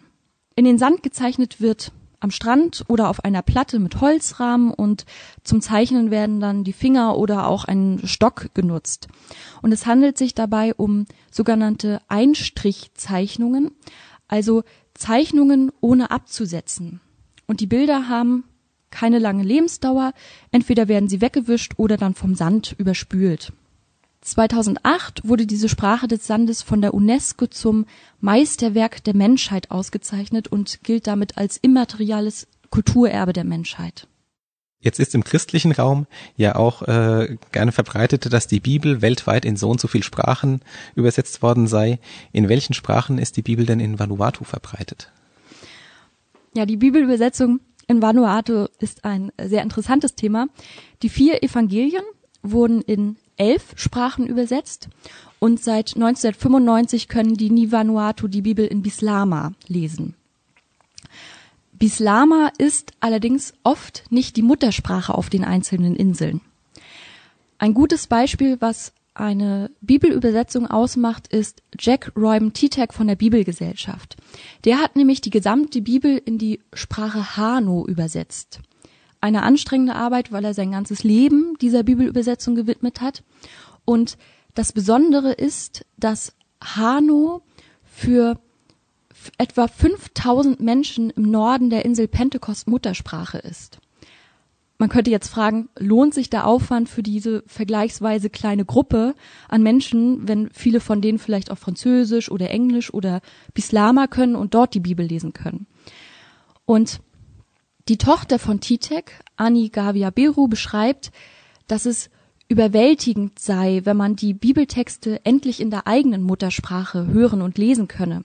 In 0.57 0.65
den 0.65 0.79
Sand 0.79 1.03
gezeichnet 1.03 1.61
wird 1.61 1.93
am 2.25 2.33
Strand 2.33 2.85
oder 2.89 3.09
auf 3.09 3.23
einer 3.23 3.43
Platte 3.43 3.79
mit 3.79 4.01
Holzrahmen 4.01 4.73
und 4.73 5.05
zum 5.45 5.61
Zeichnen 5.61 6.11
werden 6.11 6.41
dann 6.41 6.65
die 6.65 6.73
Finger 6.73 7.17
oder 7.17 7.47
auch 7.47 7.65
ein 7.65 8.01
Stock 8.05 8.49
genutzt. 8.55 9.07
Und 9.63 9.71
es 9.73 9.87
handelt 9.87 10.19
sich 10.19 10.35
dabei 10.35 10.75
um 10.75 11.07
sogenannte 11.31 12.01
Einstrichzeichnungen, 12.09 13.71
also 14.27 14.65
Zeichnungen 14.95 15.71
ohne 15.81 16.11
abzusetzen. 16.11 17.01
Und 17.47 17.61
die 17.61 17.67
Bilder 17.67 18.09
haben 18.09 18.45
keine 18.91 19.19
lange 19.19 19.43
Lebensdauer, 19.43 20.13
entweder 20.51 20.89
werden 20.89 21.09
sie 21.09 21.21
weggewischt 21.21 21.75
oder 21.77 21.97
dann 21.97 22.15
vom 22.15 22.35
Sand 22.35 22.75
überspült. 22.79 23.53
2008 24.25 25.29
wurde 25.29 25.47
diese 25.47 25.69
Sprache 25.69 26.09
des 26.09 26.27
Sandes 26.27 26.63
von 26.63 26.81
der 26.81 26.95
UNESCO 26.95 27.47
zum 27.47 27.85
Meisterwerk 28.21 29.05
der 29.05 29.15
Menschheit 29.15 29.71
ausgezeichnet 29.71 30.49
und 30.49 30.83
gilt 30.83 31.07
damit 31.07 31.37
als 31.37 31.59
immateriales 31.59 32.49
Kulturerbe 32.71 33.35
der 33.35 33.45
Menschheit. 33.45 34.09
Jetzt 34.81 34.99
ist 34.99 35.15
im 35.15 35.25
christlichen 35.25 35.73
Raum 35.73 36.07
ja 36.37 36.57
auch 36.57 36.83
äh, 36.83 37.37
gerne 37.53 37.73
verbreitet, 37.73 38.33
dass 38.33 38.47
die 38.47 38.61
Bibel 38.61 39.03
weltweit 39.03 39.45
in 39.45 39.57
so 39.57 39.71
und 39.71 39.81
so 39.81 39.89
viel 39.89 40.03
Sprachen 40.03 40.61
übersetzt 40.95 41.43
worden 41.43 41.67
sei. 41.67 41.99
In 42.33 42.49
welchen 42.49 42.75
Sprachen 42.75 43.19
ist 43.19 43.37
die 43.37 43.43
Bibel 43.43 43.65
denn 43.65 43.81
in 43.81 43.99
Vanuatu 43.99 44.45
verbreitet? 44.45 45.11
Ja, 46.55 46.67
die 46.67 46.77
Bibelübersetzung 46.77 47.61
in 47.89 48.03
Vanuatu 48.03 48.67
ist 48.79 49.05
ein 49.05 49.33
sehr 49.41 49.63
interessantes 49.63 50.15
Thema. 50.15 50.49
Die 51.03 51.09
vier 51.09 51.43
Evangelien 51.43 52.05
wurden 52.43 52.83
in 52.83 53.17
elf 53.37 53.75
Sprachen 53.77 54.27
übersetzt 54.27 54.89
und 55.39 55.63
seit 55.63 55.95
1995 55.95 57.09
können 57.09 57.35
die 57.35 57.51
Nivanuatu 57.51 58.29
die 58.29 58.43
Bibel 58.43 58.67
in 58.67 58.83
Bislama 58.83 59.53
lesen. 59.67 60.15
Bislama 61.73 62.51
ist 62.57 62.93
allerdings 63.01 63.53
oft 63.63 64.05
nicht 64.11 64.37
die 64.37 64.43
Muttersprache 64.43 65.15
auf 65.15 65.29
den 65.29 65.45
einzelnen 65.45 65.97
Inseln. 65.97 66.41
Ein 67.59 67.75
gutes 67.75 68.07
Beispiel, 68.07 68.57
was 68.61 68.93
eine 69.13 69.71
Bibelübersetzung 69.81 70.67
ausmacht, 70.67 71.29
ist 71.29 71.63
Jack 71.79 72.13
Roym 72.17 72.53
Titek 72.53 72.95
von 72.95 73.07
der 73.07 73.17
Bibelgesellschaft. 73.17 74.17
Der 74.65 74.81
hat 74.81 74.97
nämlich 74.97 75.21
die 75.21 75.31
gesamte 75.31 75.83
Bibel 75.83 76.21
in 76.25 76.39
die 76.39 76.61
Sprache 76.73 77.37
Hano 77.37 77.87
übersetzt 77.87 78.61
eine 79.25 79.43
anstrengende 79.43 79.95
Arbeit, 79.95 80.33
weil 80.33 80.45
er 80.45 80.53
sein 80.53 80.73
ganzes 80.73 81.03
Leben 81.03 81.57
dieser 81.59 81.83
Bibelübersetzung 81.83 82.55
gewidmet 82.55 83.01
hat. 83.01 83.25
Und 83.87 84.19
das 84.55 84.75
Besondere 84.75 85.33
ist, 85.33 85.87
dass 85.97 86.35
Hano 86.63 87.41
für 87.83 88.39
etwa 89.39 89.67
5000 89.67 90.61
Menschen 90.61 91.09
im 91.09 91.23
Norden 91.23 91.71
der 91.71 91.87
Insel 91.87 92.07
Pentecost 92.07 92.69
Muttersprache 92.69 93.39
ist. 93.39 93.79
Man 94.77 94.91
könnte 94.91 95.11
jetzt 95.11 95.29
fragen, 95.29 95.71
lohnt 95.79 96.13
sich 96.13 96.29
der 96.29 96.47
Aufwand 96.47 96.91
für 96.91 97.03
diese 97.03 97.45
vergleichsweise 97.47 98.29
kleine 98.29 98.67
Gruppe 98.67 99.15
an 99.49 99.63
Menschen, 99.63 100.29
wenn 100.29 100.51
viele 100.53 100.81
von 100.81 101.01
denen 101.01 101.19
vielleicht 101.19 101.51
auch 101.51 101.57
Französisch 101.57 102.31
oder 102.31 102.51
Englisch 102.51 102.93
oder 102.93 103.23
Bislama 103.55 104.07
können 104.07 104.37
und 104.37 104.53
dort 104.53 104.75
die 104.75 104.81
Bibel 104.81 105.07
lesen 105.07 105.33
können? 105.33 105.67
Und 106.67 107.01
Die 107.89 107.99
Tochter 107.99 108.39
von 108.39 108.61
Titek, 108.61 109.21
Annie 109.37 109.69
Gavia 109.69 110.09
Beru, 110.09 110.49
beschreibt, 110.49 111.13
dass 111.67 111.85
es 111.85 112.09
überwältigend 112.49 113.39
sei, 113.39 113.83
wenn 113.85 113.97
man 113.97 114.17
die 114.17 114.33
Bibeltexte 114.33 115.25
endlich 115.25 115.61
in 115.61 115.71
der 115.71 115.87
eigenen 115.87 116.23
Muttersprache 116.23 117.07
hören 117.07 117.43
und 117.43 117.59
lesen 117.59 117.87
könne. 117.87 118.25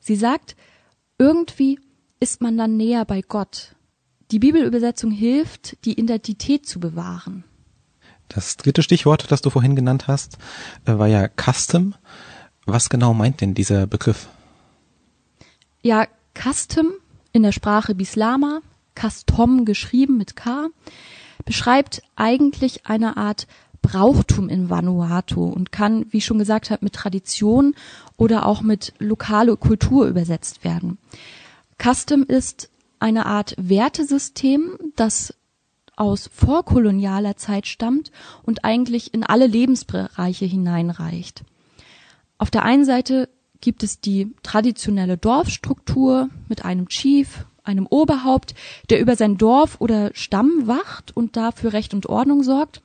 Sie 0.00 0.16
sagt, 0.16 0.56
irgendwie 1.18 1.78
ist 2.18 2.40
man 2.40 2.56
dann 2.56 2.78
näher 2.78 3.04
bei 3.04 3.20
Gott. 3.20 3.74
Die 4.30 4.38
Bibelübersetzung 4.38 5.10
hilft, 5.10 5.84
die 5.84 5.98
Identität 5.98 6.66
zu 6.66 6.80
bewahren. 6.80 7.44
Das 8.28 8.56
dritte 8.56 8.82
Stichwort, 8.82 9.30
das 9.30 9.42
du 9.42 9.50
vorhin 9.50 9.76
genannt 9.76 10.08
hast, 10.08 10.38
äh, 10.86 10.96
war 10.96 11.08
ja 11.08 11.28
Custom. 11.28 11.94
Was 12.64 12.88
genau 12.88 13.12
meint 13.12 13.42
denn 13.42 13.52
dieser 13.52 13.86
Begriff? 13.86 14.28
Ja, 15.82 16.06
Custom 16.32 16.92
in 17.32 17.42
der 17.42 17.52
Sprache 17.52 17.94
Bislama, 17.94 18.60
Custom 18.98 19.64
geschrieben 19.64 20.16
mit 20.16 20.36
K, 20.36 20.68
beschreibt 21.44 22.02
eigentlich 22.16 22.86
eine 22.86 23.16
Art 23.16 23.46
Brauchtum 23.82 24.48
in 24.48 24.70
Vanuatu 24.70 25.44
und 25.44 25.70
kann, 25.70 26.06
wie 26.10 26.18
ich 26.18 26.24
schon 26.24 26.38
gesagt 26.38 26.70
habe, 26.70 26.84
mit 26.84 26.94
Tradition 26.94 27.74
oder 28.16 28.46
auch 28.46 28.62
mit 28.62 28.94
lokale 28.98 29.56
Kultur 29.56 30.06
übersetzt 30.06 30.64
werden. 30.64 30.96
Custom 31.78 32.22
ist 32.22 32.70
eine 32.98 33.26
Art 33.26 33.54
Wertesystem, 33.58 34.78
das 34.96 35.34
aus 35.96 36.30
vorkolonialer 36.32 37.36
Zeit 37.36 37.66
stammt 37.66 38.10
und 38.42 38.64
eigentlich 38.64 39.12
in 39.12 39.22
alle 39.22 39.46
Lebensbereiche 39.46 40.46
hineinreicht. 40.46 41.44
Auf 42.38 42.50
der 42.50 42.62
einen 42.62 42.84
Seite 42.84 43.28
gibt 43.60 43.82
es 43.82 44.00
die 44.00 44.32
traditionelle 44.42 45.16
Dorfstruktur 45.16 46.30
mit 46.48 46.64
einem 46.64 46.88
Chief, 46.88 47.46
einem 47.64 47.86
Oberhaupt, 47.86 48.54
der 48.90 49.00
über 49.00 49.16
sein 49.16 49.36
Dorf 49.38 49.80
oder 49.80 50.10
Stamm 50.14 50.66
wacht 50.66 51.16
und 51.16 51.36
dafür 51.36 51.72
Recht 51.72 51.94
und 51.94 52.06
Ordnung 52.06 52.42
sorgt. 52.42 52.82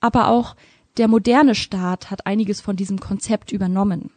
Aber 0.00 0.28
auch 0.28 0.56
der 0.96 1.08
moderne 1.08 1.54
Staat 1.54 2.10
hat 2.10 2.26
einiges 2.26 2.60
von 2.60 2.76
diesem 2.76 2.98
Konzept 2.98 3.52
übernommen. 3.52 4.10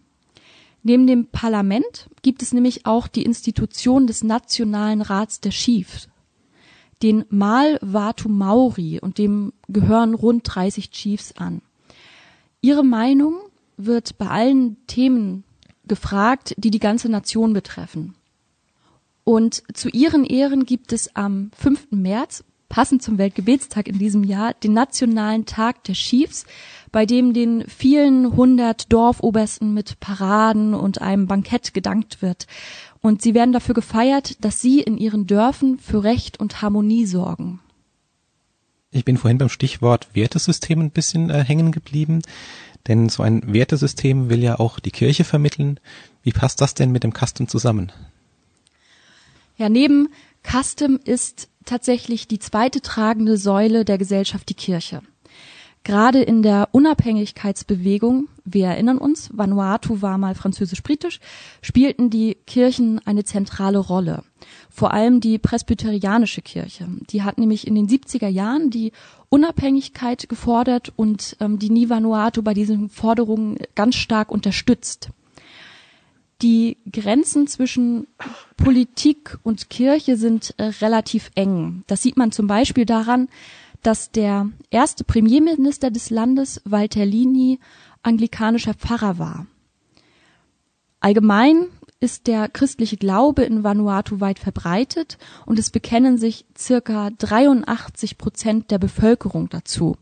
Neben 0.81 1.07
dem 1.07 1.27
Parlament 1.27 2.09
gibt 2.21 2.41
es 2.41 2.53
nämlich 2.53 2.85
auch 2.85 3.07
die 3.07 3.23
Institution 3.23 4.07
des 4.07 4.23
Nationalen 4.23 5.01
Rats 5.01 5.41
der 5.41 5.51
Chiefs, 5.51 6.07
den 7.03 7.25
Mal 7.29 7.79
Watu 7.81 8.29
Maori, 8.29 8.99
und 8.99 9.17
dem 9.17 9.51
gehören 9.67 10.13
rund 10.13 10.43
30 10.45 10.91
Chiefs 10.91 11.33
an. 11.37 11.61
Ihre 12.61 12.83
Meinung 12.83 13.35
wird 13.77 14.17
bei 14.17 14.27
allen 14.27 14.77
Themen 14.87 15.43
gefragt, 15.85 16.55
die 16.57 16.71
die 16.71 16.79
ganze 16.79 17.09
Nation 17.09 17.53
betreffen. 17.53 18.15
Und 19.29 19.61
zu 19.75 19.89
ihren 19.89 20.25
Ehren 20.25 20.65
gibt 20.65 20.91
es 20.91 21.15
am 21.15 21.51
5. 21.55 21.91
März, 21.91 22.43
passend 22.67 23.03
zum 23.03 23.19
Weltgebetstag 23.19 23.87
in 23.87 23.99
diesem 23.99 24.23
Jahr, 24.23 24.55
den 24.55 24.73
Nationalen 24.73 25.45
Tag 25.45 25.83
der 25.83 25.93
Chiefs, 25.93 26.47
bei 26.91 27.05
dem 27.05 27.35
den 27.35 27.63
vielen 27.67 28.35
hundert 28.35 28.91
Dorfobersten 28.91 29.71
mit 29.71 29.99
Paraden 29.99 30.73
und 30.73 31.01
einem 31.03 31.27
Bankett 31.27 31.75
gedankt 31.75 32.23
wird. 32.23 32.47
Und 33.01 33.21
sie 33.21 33.35
werden 33.35 33.51
dafür 33.51 33.75
gefeiert, 33.75 34.43
dass 34.43 34.63
sie 34.63 34.81
in 34.81 34.97
ihren 34.97 35.27
Dörfern 35.27 35.77
für 35.77 36.03
Recht 36.03 36.39
und 36.39 36.63
Harmonie 36.63 37.05
sorgen. 37.05 37.59
Ich 38.89 39.05
bin 39.05 39.17
vorhin 39.17 39.37
beim 39.37 39.49
Stichwort 39.49 40.07
Wertesystem 40.15 40.79
ein 40.79 40.89
bisschen 40.89 41.29
äh, 41.29 41.43
hängen 41.43 41.71
geblieben, 41.71 42.23
denn 42.87 43.09
so 43.09 43.21
ein 43.21 43.43
Wertesystem 43.53 44.31
will 44.31 44.41
ja 44.41 44.57
auch 44.57 44.79
die 44.79 44.89
Kirche 44.89 45.23
vermitteln. 45.23 45.79
Wie 46.23 46.31
passt 46.31 46.61
das 46.61 46.73
denn 46.73 46.91
mit 46.91 47.03
dem 47.03 47.13
Custom 47.13 47.47
zusammen? 47.47 47.91
Ja, 49.59 49.67
neben 49.67 50.07
Custom 50.41 50.99
ist 51.03 51.49
tatsächlich 51.65 52.29
die 52.29 52.39
zweite 52.39 52.79
tragende 52.79 53.37
Säule 53.37 53.83
der 53.83 53.97
Gesellschaft 53.97 54.47
die 54.47 54.53
Kirche. 54.53 55.01
Gerade 55.83 56.21
in 56.21 56.43
der 56.43 56.69
Unabhängigkeitsbewegung, 56.71 58.29
wir 58.45 58.67
erinnern 58.67 58.97
uns, 58.97 59.29
Vanuatu 59.33 60.01
war 60.01 60.17
mal 60.17 60.33
französisch-britisch, 60.33 61.19
spielten 61.61 62.09
die 62.09 62.37
Kirchen 62.47 62.99
eine 63.05 63.25
zentrale 63.25 63.79
Rolle. 63.79 64.23
Vor 64.69 64.93
allem 64.93 65.19
die 65.19 65.37
presbyterianische 65.37 66.41
Kirche. 66.41 66.87
Die 67.09 67.23
hat 67.23 67.37
nämlich 67.37 67.67
in 67.67 67.75
den 67.75 67.87
70er 67.87 68.27
Jahren 68.27 68.69
die 68.69 68.93
Unabhängigkeit 69.27 70.29
gefordert 70.29 70.93
und 70.95 71.35
ähm, 71.41 71.59
die 71.59 71.69
Ni 71.69 71.89
Vanuatu 71.89 72.43
bei 72.43 72.53
diesen 72.53 72.89
Forderungen 72.89 73.57
ganz 73.75 73.95
stark 73.95 74.31
unterstützt 74.31 75.09
die 76.41 76.77
Grenzen 76.91 77.47
zwischen 77.47 78.07
Politik 78.57 79.37
und 79.43 79.69
Kirche 79.69 80.17
sind 80.17 80.53
äh, 80.57 80.65
relativ 80.81 81.31
eng. 81.35 81.83
Das 81.87 82.01
sieht 82.01 82.17
man 82.17 82.31
zum 82.31 82.47
Beispiel 82.47 82.85
daran, 82.85 83.27
dass 83.81 84.11
der 84.11 84.49
erste 84.69 85.03
Premierminister 85.03 85.91
des 85.91 86.09
Landes, 86.09 86.61
Walter 86.65 87.05
Lini, 87.05 87.59
anglikanischer 88.03 88.73
Pfarrer 88.73 89.17
war. 89.19 89.47
Allgemein 90.99 91.67
ist 92.01 92.27
der 92.27 92.47
christliche 92.47 92.97
Glaube 92.97 93.43
in 93.43 93.63
Vanuatu 93.63 94.19
weit 94.21 94.39
verbreitet 94.39 95.17
und 95.45 95.59
es 95.59 95.69
bekennen 95.69 96.17
sich 96.17 96.45
circa 96.57 97.09
83 97.17 98.17
Prozent 98.17 98.71
der 98.71 98.79
Bevölkerung 98.79 99.49
dazu. 99.49 99.97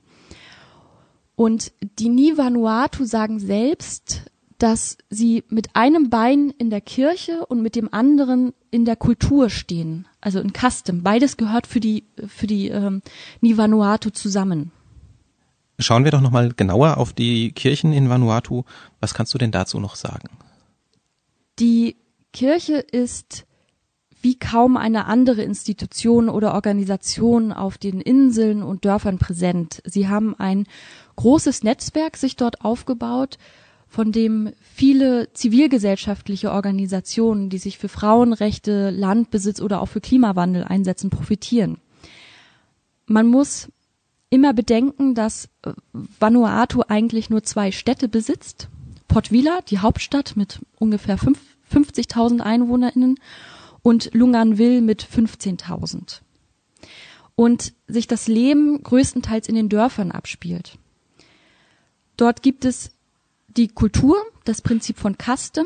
Und 1.35 1.71
die 1.99 2.09
Ni 2.09 2.37
Vanuatu 2.37 3.05
sagen 3.05 3.39
selbst, 3.39 4.23
dass 4.57 4.97
sie 5.09 5.43
mit 5.49 5.75
einem 5.75 6.09
Bein 6.09 6.51
in 6.57 6.69
der 6.69 6.81
Kirche 6.81 7.45
und 7.45 7.61
mit 7.61 7.75
dem 7.75 7.93
anderen 7.93 8.53
in 8.71 8.85
der 8.85 8.95
Kultur 8.95 9.49
stehen, 9.49 10.07
also 10.19 10.39
in 10.39 10.51
Custom. 10.51 11.03
Beides 11.03 11.37
gehört 11.37 11.67
für 11.67 11.79
die 11.79 12.05
für 12.27 12.47
die 12.47 12.69
ähm, 12.69 13.01
Nivanuatu 13.41 14.09
zusammen. 14.09 14.71
Schauen 15.79 16.05
wir 16.05 16.11
doch 16.11 16.21
noch 16.21 16.31
mal 16.31 16.53
genauer 16.53 16.97
auf 16.97 17.13
die 17.13 17.51
Kirchen 17.51 17.93
in 17.93 18.09
Vanuatu. 18.09 18.63
Was 18.99 19.13
kannst 19.13 19.33
du 19.35 19.37
denn 19.37 19.51
dazu 19.51 19.79
noch 19.79 19.95
sagen? 19.95 20.29
Die 21.59 21.97
Kirche 22.33 22.77
ist 22.77 23.45
wie 24.21 24.39
kaum 24.39 24.75
eine 24.75 25.05
andere 25.05 25.43
Institution 25.43 26.29
oder 26.29 26.55
Organisation 26.55 27.53
auf 27.53 27.77
den 27.77 28.01
Inseln 28.01 28.63
und 28.63 28.85
Dörfern 28.85 29.19
präsent. 29.19 29.83
Sie 29.85 30.07
haben 30.07 30.33
ein 30.35 30.65
großes 31.15 31.63
Netzwerk 31.63 32.17
sich 32.17 32.35
dort 32.35 32.65
aufgebaut 32.65 33.37
von 33.87 34.11
dem 34.11 34.51
viele 34.61 35.31
zivilgesellschaftliche 35.33 36.51
Organisationen, 36.51 37.49
die 37.49 37.57
sich 37.57 37.77
für 37.77 37.89
Frauenrechte, 37.89 38.89
Landbesitz 38.89 39.61
oder 39.61 39.81
auch 39.81 39.87
für 39.87 40.01
Klimawandel 40.01 40.63
einsetzen, 40.63 41.09
profitieren. 41.09 41.77
Man 43.05 43.27
muss 43.27 43.69
immer 44.29 44.53
bedenken, 44.53 45.15
dass 45.15 45.49
äh, 45.63 45.71
Vanuatu 45.93 46.83
eigentlich 46.87 47.29
nur 47.29 47.43
zwei 47.43 47.71
Städte 47.71 48.07
besitzt. 48.07 48.67
Port 49.07 49.31
Vila, 49.31 49.59
die 49.69 49.79
Hauptstadt 49.79 50.35
mit 50.35 50.59
ungefähr 50.77 51.17
50.000 51.17 52.41
EinwohnerInnen 52.41 53.19
und 53.81 54.13
Lunganville 54.13 54.81
mit 54.81 55.03
15.000. 55.03 56.21
Und 57.35 57.73
sich 57.87 58.07
das 58.07 58.27
Leben 58.27 58.83
größtenteils 58.83 59.47
in 59.47 59.55
den 59.55 59.69
Dörfern 59.69 60.11
abspielt. 60.11 60.77
Dort 62.17 62.41
gibt 62.41 62.65
es 62.65 62.91
die 63.57 63.67
Kultur, 63.67 64.17
das 64.45 64.61
Prinzip 64.61 64.97
von 64.97 65.15
Custom, 65.17 65.65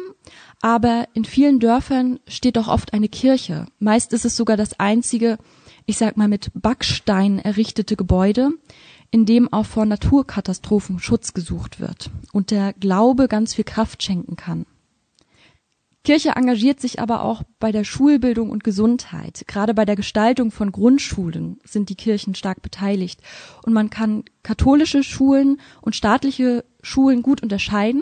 aber 0.62 1.08
in 1.14 1.26
vielen 1.26 1.60
Dörfern 1.60 2.20
steht 2.28 2.58
auch 2.58 2.68
oft 2.68 2.94
eine 2.94 3.10
Kirche. 3.10 3.66
Meist 3.80 4.14
ist 4.14 4.26
es 4.26 4.36
sogar 4.36 4.58
das 4.58 4.80
einzige, 4.80 5.38
ich 5.86 5.98
sag 5.98 6.18
mal 6.18 6.28
mit 6.28 6.52
Backstein 6.54 7.40
errichtete 7.40 7.96
Gebäude, 7.96 8.52
in 9.12 9.26
dem 9.26 9.52
auch 9.52 9.66
vor 9.66 9.86
Naturkatastrophen 9.86 11.00
Schutz 11.00 11.34
gesucht 11.34 11.80
wird 11.80 12.10
und 12.32 12.50
der 12.50 12.74
Glaube 12.74 13.28
ganz 13.28 13.56
viel 13.56 13.66
Kraft 13.66 14.02
schenken 14.04 14.38
kann. 14.38 14.66
Kirche 16.04 16.30
engagiert 16.30 16.80
sich 16.80 17.00
aber 17.00 17.24
auch 17.24 17.44
bei 17.60 17.72
der 17.72 17.84
Schulbildung 17.84 18.50
und 18.50 18.64
Gesundheit. 18.64 19.44
Gerade 19.48 19.76
bei 19.76 19.86
der 19.86 19.96
Gestaltung 19.96 20.50
von 20.50 20.72
Grundschulen 20.72 21.60
sind 21.64 21.90
die 21.90 21.96
Kirchen 21.96 22.34
stark 22.34 22.64
beteiligt. 22.64 23.22
Und 23.64 23.74
man 23.74 23.92
kann 23.92 24.24
katholische 24.42 25.04
Schulen 25.04 25.62
und 25.82 25.96
staatliche 25.96 26.66
Schulen 26.82 27.22
gut 27.22 27.44
unterscheiden, 27.44 28.02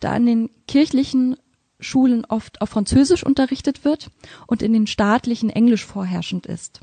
da 0.00 0.12
an 0.12 0.26
den 0.26 0.50
kirchlichen 0.68 1.36
Schulen 1.78 2.26
oft 2.26 2.60
auf 2.60 2.68
Französisch 2.68 3.24
unterrichtet 3.24 3.84
wird 3.84 4.10
und 4.46 4.60
in 4.60 4.74
den 4.74 4.86
staatlichen 4.86 5.48
Englisch 5.48 5.86
vorherrschend 5.86 6.44
ist. 6.44 6.80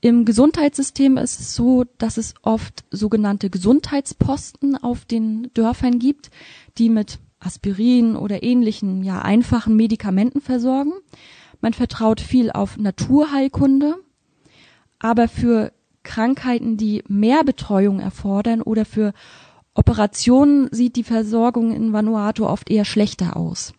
Im 0.00 0.26
Gesundheitssystem 0.26 1.16
ist 1.16 1.40
es 1.40 1.54
so, 1.54 1.84
dass 1.96 2.18
es 2.18 2.34
oft 2.42 2.84
sogenannte 2.90 3.50
Gesundheitsposten 3.50 4.76
auf 4.76 5.06
den 5.06 5.50
Dörfern 5.54 5.98
gibt, 5.98 6.30
die 6.76 6.88
mit 6.88 7.18
Aspirin 7.40 8.16
oder 8.16 8.42
ähnlichen, 8.42 9.04
ja, 9.04 9.22
einfachen 9.22 9.76
Medikamenten 9.76 10.40
versorgen. 10.40 10.92
Man 11.60 11.72
vertraut 11.72 12.20
viel 12.20 12.50
auf 12.50 12.76
Naturheilkunde, 12.76 13.96
aber 14.98 15.28
für 15.28 15.72
Krankheiten, 16.02 16.76
die 16.76 17.04
mehr 17.08 17.44
Betreuung 17.44 18.00
erfordern 18.00 18.62
oder 18.62 18.84
für 18.84 19.12
Operationen 19.74 20.68
sieht 20.72 20.96
die 20.96 21.04
Versorgung 21.04 21.72
in 21.72 21.92
Vanuatu 21.92 22.46
oft 22.46 22.70
eher 22.70 22.84
schlechter 22.84 23.36
aus. 23.36 23.74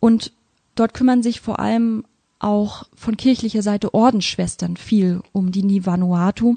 Und 0.00 0.32
dort 0.74 0.92
kümmern 0.92 1.22
sich 1.22 1.40
vor 1.40 1.58
allem 1.58 2.04
auch 2.38 2.84
von 2.94 3.16
kirchlicher 3.16 3.62
Seite 3.62 3.94
Ordensschwestern 3.94 4.76
viel 4.76 5.22
um 5.32 5.52
die 5.52 5.62
Nivanuatu, 5.62 6.56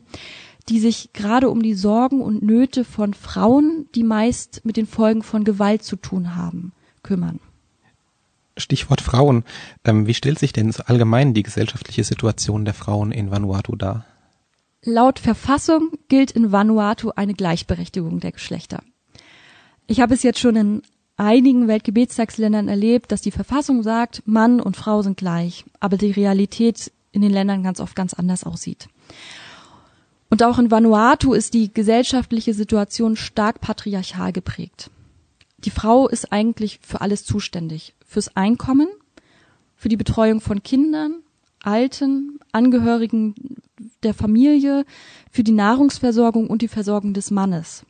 die 0.70 0.80
sich 0.80 1.14
gerade 1.14 1.50
um 1.50 1.64
die 1.64 1.74
Sorgen 1.74 2.22
und 2.22 2.44
Nöte 2.44 2.86
von 2.86 3.14
Frauen, 3.14 3.88
die 3.96 4.04
meist 4.04 4.62
mit 4.64 4.78
den 4.78 4.86
Folgen 4.86 5.24
von 5.24 5.44
Gewalt 5.44 5.84
zu 5.84 5.96
tun 5.96 6.36
haben, 6.36 6.74
kümmern. 7.02 7.40
Stichwort 8.56 9.02
Frauen. 9.02 9.44
Ähm, 9.84 10.06
wie 10.06 10.14
stellt 10.14 10.38
sich 10.38 10.54
denn 10.54 10.74
allgemein 10.86 11.34
die 11.34 11.44
gesellschaftliche 11.44 12.04
Situation 12.04 12.66
der 12.66 12.74
Frauen 12.74 13.12
in 13.12 13.32
Vanuatu 13.32 13.76
dar? 13.76 14.06
Laut 14.84 15.20
Verfassung 15.20 15.92
gilt 16.08 16.32
in 16.32 16.52
Vanuatu 16.52 17.12
eine 17.16 17.34
Gleichberechtigung 17.34 18.20
der 18.20 18.32
Geschlechter. 18.32 18.82
Ich 19.88 20.02
habe 20.02 20.14
es 20.14 20.24
jetzt 20.24 20.40
schon 20.40 20.56
in 20.56 20.82
einigen 21.18 21.68
Weltgebetstagsländern 21.68 22.68
erlebt, 22.68 23.12
dass 23.12 23.22
die 23.22 23.32
Verfassung 23.32 23.82
sagt, 23.84 24.22
Mann 24.26 24.62
und 24.62 24.78
Frau 24.78 25.02
sind 25.02 25.18
gleich, 25.18 25.66
aber 25.80 25.98
die 25.98 26.12
Realität 26.12 26.92
in 27.12 27.22
den 27.22 27.32
Ländern 27.32 27.64
ganz 27.64 27.80
oft 27.80 27.96
ganz 27.96 28.14
anders 28.14 28.44
aussieht. 28.44 28.88
Und 30.30 30.44
auch 30.44 30.60
in 30.60 30.72
Vanuatu 30.72 31.34
ist 31.34 31.54
die 31.54 31.74
gesellschaftliche 31.74 32.54
Situation 32.54 33.16
stark 33.16 33.62
patriarchal 33.62 34.32
geprägt. 34.32 34.92
Die 35.58 35.72
Frau 35.72 36.08
ist 36.08 36.32
eigentlich 36.32 36.80
für 36.82 37.02
alles 37.02 37.26
zuständig. 37.26 37.96
Fürs 38.06 38.36
Einkommen, 38.36 38.88
für 39.76 39.90
die 39.90 39.98
Betreuung 39.98 40.40
von 40.40 40.64
Kindern, 40.64 41.16
Alten, 41.62 42.40
Angehörigen 42.52 43.36
der 44.04 44.14
Familie, 44.14 44.86
für 45.32 45.44
die 45.44 45.52
Nahrungsversorgung 45.52 46.48
und 46.48 46.62
die 46.62 46.68
Versorgung 46.68 47.14
des 47.14 47.32
Mannes. 47.32 47.86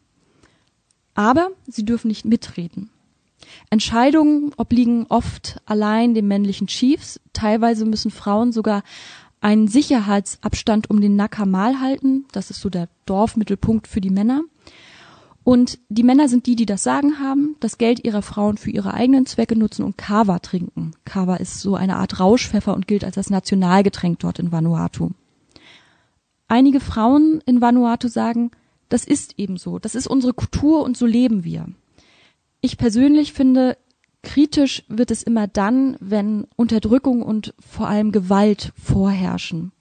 Aber 1.13 1.49
sie 1.67 1.85
dürfen 1.85 2.07
nicht 2.07 2.25
mitreden. 2.25 2.89
Entscheidungen 3.69 4.53
obliegen 4.57 5.05
oft 5.09 5.61
allein 5.65 6.13
den 6.13 6.27
männlichen 6.27 6.67
Chiefs. 6.67 7.19
Teilweise 7.33 7.85
müssen 7.85 8.11
Frauen 8.11 8.51
sogar 8.51 8.83
einen 9.41 9.67
Sicherheitsabstand 9.67 10.89
um 10.89 11.01
den 11.01 11.15
Nakamal 11.15 11.79
halten. 11.79 12.25
Das 12.31 12.49
ist 12.49 12.61
so 12.61 12.69
der 12.69 12.89
Dorfmittelpunkt 13.05 13.87
für 13.87 14.01
die 14.01 14.09
Männer. 14.09 14.41
Und 15.43 15.79
die 15.89 16.03
Männer 16.03 16.27
sind 16.27 16.45
die, 16.45 16.55
die 16.55 16.65
das 16.65 16.83
Sagen 16.83 17.19
haben, 17.19 17.55
das 17.59 17.77
Geld 17.77 18.03
ihrer 18.05 18.21
Frauen 18.21 18.57
für 18.57 18.69
ihre 18.69 18.93
eigenen 18.93 19.25
Zwecke 19.25 19.57
nutzen 19.57 19.83
und 19.83 19.97
Kava 19.97 20.39
trinken. 20.39 20.91
Kava 21.05 21.37
ist 21.37 21.61
so 21.61 21.75
eine 21.75 21.95
Art 21.95 22.19
Rauschpfeffer 22.19 22.73
und 22.75 22.87
gilt 22.87 23.03
als 23.03 23.15
das 23.15 23.29
Nationalgetränk 23.29 24.19
dort 24.19 24.39
in 24.39 24.51
Vanuatu. 24.51 25.11
Einige 26.47 26.79
Frauen 26.79 27.41
in 27.45 27.61
Vanuatu 27.61 28.09
sagen, 28.09 28.51
das 28.89 29.05
ist 29.05 29.39
eben 29.39 29.57
so, 29.57 29.79
das 29.79 29.95
ist 29.95 30.07
unsere 30.07 30.33
Kultur 30.33 30.83
und 30.83 30.97
so 30.97 31.05
leben 31.05 31.43
wir. 31.43 31.67
Ich 32.61 32.77
persönlich 32.77 33.33
finde, 33.33 33.77
kritisch 34.23 34.83
wird 34.87 35.11
es 35.11 35.23
immer 35.23 35.47
dann, 35.47 35.97
wenn 35.99 36.45
Unterdrückung 36.55 37.21
und 37.21 37.53
vor 37.59 37.87
allem 37.87 38.11
Gewalt 38.11 38.71
vorherrschen. 38.75 39.71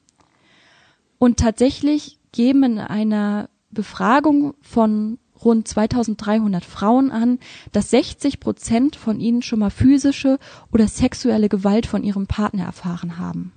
Und 1.18 1.38
tatsächlich 1.38 2.18
geben 2.32 2.62
in 2.62 2.78
einer 2.78 3.48
Befragung 3.70 4.54
von 4.60 5.18
rund 5.44 5.68
2300 5.68 6.64
Frauen 6.64 7.10
an, 7.10 7.38
dass 7.72 7.90
60 7.90 8.40
Prozent 8.40 8.96
von 8.96 9.20
ihnen 9.20 9.42
schon 9.42 9.60
mal 9.60 9.70
physische 9.70 10.38
oder 10.72 10.88
sexuelle 10.88 11.48
Gewalt 11.48 11.86
von 11.86 12.02
ihrem 12.02 12.26
Partner 12.26 12.64
erfahren 12.64 13.18
haben. 13.18 13.52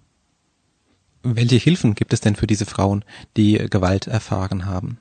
Welche 1.23 1.57
Hilfen 1.57 1.93
gibt 1.93 2.13
es 2.13 2.21
denn 2.21 2.35
für 2.35 2.47
diese 2.47 2.65
Frauen, 2.65 3.05
die 3.37 3.53
Gewalt 3.69 4.07
erfahren 4.07 4.65
haben? 4.65 4.97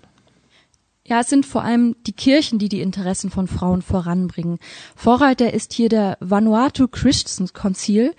Ja, 1.11 1.23
es 1.23 1.29
sind 1.29 1.45
vor 1.45 1.65
allem 1.65 1.97
die 2.07 2.13
Kirchen, 2.13 2.61
die 2.61 2.69
die 2.69 2.81
Interessen 2.81 3.31
von 3.31 3.49
Frauen 3.49 3.83
voranbringen. 3.83 4.61
Vorreiter 4.95 5.53
ist 5.53 5.73
hier 5.73 5.89
der 5.89 6.17
Vanuatu 6.21 6.87
Christian 6.87 7.49
Concil. 7.53 8.15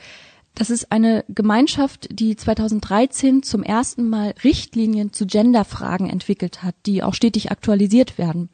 Das 0.56 0.70
ist 0.70 0.92
eine 0.92 1.24
Gemeinschaft, 1.30 2.10
die 2.12 2.36
2013 2.36 3.44
zum 3.44 3.64
ersten 3.64 4.10
Mal 4.10 4.36
Richtlinien 4.44 5.14
zu 5.14 5.26
Genderfragen 5.26 6.10
entwickelt 6.10 6.64
hat, 6.64 6.76
die 6.86 7.02
auch 7.02 7.14
stetig 7.14 7.50
aktualisiert 7.50 8.18
werden. 8.18 8.50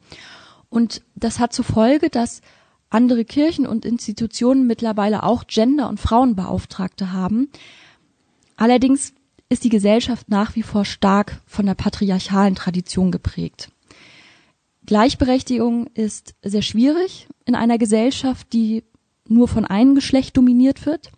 Und 0.70 1.02
das 1.16 1.40
hat 1.40 1.52
zur 1.52 1.64
Folge, 1.64 2.08
dass 2.08 2.40
andere 2.90 3.24
Kirchen 3.24 3.66
und 3.66 3.84
Institutionen 3.84 4.68
mittlerweile 4.68 5.24
auch 5.24 5.48
Gender- 5.48 5.88
und 5.88 5.98
Frauenbeauftragte 5.98 7.12
haben. 7.12 7.48
Allerdings 8.54 9.14
ist 9.48 9.64
die 9.64 9.68
Gesellschaft 9.68 10.28
nach 10.28 10.54
wie 10.54 10.62
vor 10.62 10.84
stark 10.84 11.40
von 11.44 11.66
der 11.66 11.74
patriarchalen 11.74 12.54
Tradition 12.54 13.10
geprägt. 13.10 13.72
Gleichberechtigung 14.88 15.88
ist 15.88 16.34
sehr 16.42 16.62
schwierig 16.62 17.28
in 17.44 17.54
einer 17.54 17.76
Gesellschaft, 17.76 18.54
die 18.54 18.84
nur 19.26 19.46
von 19.46 19.66
einem 19.66 19.94
Geschlecht 19.94 20.34
dominiert 20.34 20.86
wird. 20.86 21.10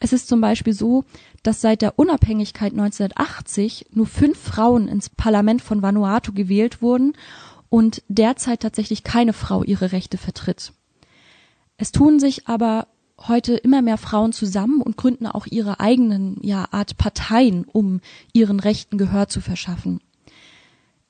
Es 0.00 0.12
ist 0.12 0.26
zum 0.26 0.40
Beispiel 0.40 0.72
so, 0.72 1.04
dass 1.44 1.60
seit 1.60 1.80
der 1.80 1.96
Unabhängigkeit 1.96 2.72
1980 2.72 3.86
nur 3.92 4.08
fünf 4.08 4.36
Frauen 4.36 4.88
ins 4.88 5.10
Parlament 5.10 5.62
von 5.62 5.80
Vanuatu 5.80 6.32
gewählt 6.32 6.82
wurden 6.82 7.12
und 7.68 8.02
derzeit 8.08 8.58
tatsächlich 8.58 9.04
keine 9.04 9.32
Frau 9.32 9.62
ihre 9.62 9.92
Rechte 9.92 10.18
vertritt. 10.18 10.72
Es 11.76 11.92
tun 11.92 12.18
sich 12.18 12.48
aber 12.48 12.88
heute 13.16 13.54
immer 13.54 13.80
mehr 13.80 13.96
Frauen 13.96 14.32
zusammen 14.32 14.82
und 14.82 14.96
gründen 14.96 15.28
auch 15.28 15.46
ihre 15.46 15.78
eigenen 15.78 16.38
ja, 16.42 16.66
Art 16.72 16.98
Parteien, 16.98 17.64
um 17.64 18.00
ihren 18.32 18.58
Rechten 18.58 18.98
Gehör 18.98 19.28
zu 19.28 19.40
verschaffen. 19.40 20.00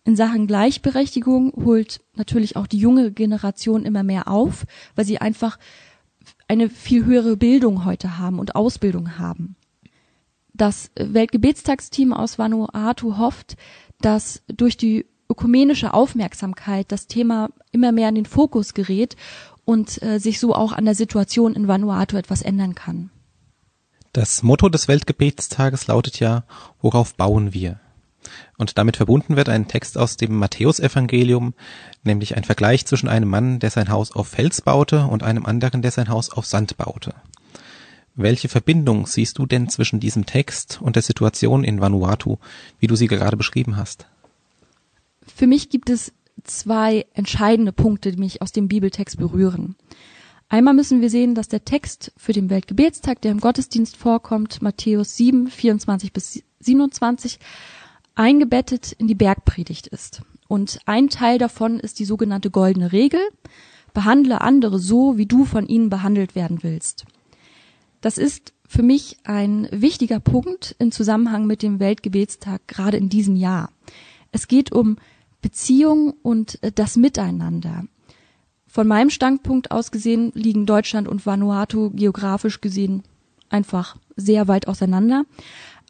In 0.05 0.17
Sachen 0.17 0.47
Gleichberechtigung 0.47 1.53
holt 1.65 2.03
natürlich 2.15 2.57
auch 2.57 2.67
die 2.67 2.79
junge 2.79 3.11
Generation 3.11 3.87
immer 3.87 4.03
mehr 4.03 4.29
auf, 4.29 4.67
weil 4.95 5.07
sie 5.07 5.19
einfach 5.19 5.59
eine 6.47 6.69
viel 6.69 7.07
höhere 7.07 7.37
Bildung 7.39 7.87
heute 7.87 8.19
haben 8.19 8.39
und 8.39 8.55
Ausbildung 8.55 9.19
haben. 9.19 9.57
Das 10.53 10.91
Weltgebetstagsteam 10.97 12.13
aus 12.13 12.39
Vanuatu 12.39 13.17
hofft, 13.17 13.57
dass 14.01 14.43
durch 14.47 14.77
die 14.77 15.07
ökumenische 15.31 15.95
Aufmerksamkeit 15.95 16.93
das 16.93 17.07
Thema 17.07 17.49
immer 17.73 17.91
mehr 17.91 18.11
in 18.11 18.15
den 18.15 18.27
Fokus 18.27 18.75
gerät 18.75 19.17
und 19.65 20.03
äh, 20.03 20.19
sich 20.19 20.39
so 20.39 20.55
auch 20.55 20.73
an 20.73 20.85
der 20.85 20.95
Situation 20.95 21.55
in 21.55 21.67
Vanuatu 21.67 22.17
etwas 22.17 22.43
ändern 22.43 22.75
kann. 22.75 23.11
Das 24.13 24.43
Motto 24.43 24.69
des 24.69 24.87
Weltgebetstages 24.87 25.87
lautet 25.87 26.21
ja, 26.21 26.45
worauf 26.81 27.15
bauen 27.17 27.53
wir? 27.53 27.81
Und 28.57 28.79
damit 28.79 28.97
verbunden 28.97 29.37
wird 29.37 29.49
ein 29.49 29.69
Text 29.69 29.99
aus 29.99 30.17
dem 30.17 30.37
Matthäusevangelium, 30.37 31.55
nämlich 32.03 32.37
ein 32.37 32.45
Vergleich 32.45 32.87
zwischen 32.87 33.09
einem 33.09 33.29
Mann, 33.29 33.59
der 33.59 33.71
sein 33.71 33.89
Haus 33.89 34.13
auf 34.13 34.29
Fels 34.29 34.63
baute, 34.63 35.07
und 35.07 35.23
einem 35.23 35.47
anderen, 35.47 35.83
der 35.83 35.91
sein 35.91 36.09
Haus 36.09 36.31
auf 36.31 36.47
Sand 36.47 36.77
baute. 36.77 37.15
Welche 38.17 38.49
Verbindung 38.49 39.07
siehst 39.07 39.39
du 39.39 39.47
denn 39.47 39.69
zwischen 39.69 39.99
diesem 39.99 40.25
Text 40.25 40.81
und 40.81 40.95
der 40.95 41.03
Situation 41.03 41.65
in 41.65 41.81
Vanuatu, 41.81 42.39
wie 42.79 42.87
du 42.87 42.95
sie 42.95 43.09
gerade 43.09 43.37
beschrieben 43.37 43.77
hast? 43.77 44.07
Für 45.35 45.49
mich 45.49 45.69
gibt 45.69 45.91
es 45.91 46.13
zwei 46.45 47.07
entscheidende 47.15 47.73
Punkte, 47.73 48.13
die 48.13 48.19
mich 48.19 48.41
aus 48.41 48.53
dem 48.53 48.69
Bibeltext 48.69 49.19
berühren. 49.19 49.75
Einmal 50.49 50.75
müssen 50.75 51.01
wir 51.01 51.11
sehen, 51.11 51.35
dass 51.35 51.49
der 51.49 51.65
Text 51.65 52.13
für 52.17 52.33
den 52.33 52.51
Weltgebetstag, 52.51 53.21
der 53.23 53.33
im 53.33 53.41
Gottesdienst 53.41 53.97
vorkommt, 53.97 54.63
Matthäus 54.63 55.17
7, 55.17 55.49
24 55.49 56.13
bis 56.13 56.45
27, 56.61 57.39
eingebettet 58.15 58.93
in 58.93 59.09
die 59.09 59.15
Bergpredigt 59.15 59.87
ist. 59.87 60.23
Und 60.49 60.79
ein 60.87 61.09
Teil 61.09 61.39
davon 61.39 61.81
ist 61.81 61.99
die 61.99 62.05
sogenannte 62.05 62.51
goldene 62.51 62.93
Regel. 62.93 63.21
Behandle 63.93 64.41
andere 64.41 64.79
so, 64.79 65.17
wie 65.17 65.27
du 65.27 65.45
von 65.45 65.67
ihnen 65.67 65.91
behandelt 65.91 66.35
werden 66.35 66.63
willst. 66.63 67.05
Das 68.01 68.19
ist 68.19 68.53
für 68.67 68.83
mich 68.83 69.19
ein 69.25 69.69
wichtiger 69.71 70.21
Punkt 70.21 70.75
im 70.79 70.91
Zusammenhang 70.91 71.47
mit 71.47 71.63
dem 71.63 71.81
Weltgebetstag 71.81 72.67
gerade 72.67 72.97
in 72.97 73.09
diesem 73.09 73.37
Jahr. 73.37 73.71
Es 74.33 74.49
geht 74.49 74.73
um 74.73 74.97
Beziehung 75.41 76.15
und 76.23 76.59
das 76.75 76.97
Miteinander. 76.97 77.85
Von 78.67 78.89
meinem 78.89 79.11
Standpunkt 79.11 79.71
aus 79.71 79.93
gesehen 79.93 80.33
liegen 80.35 80.67
Deutschland 80.67 81.07
und 81.07 81.25
Vanuatu 81.25 81.91
geografisch 81.91 82.61
gesehen 82.61 83.05
einfach 83.49 83.97
sehr 84.17 84.49
weit 84.49 84.67
auseinander. 84.67 85.25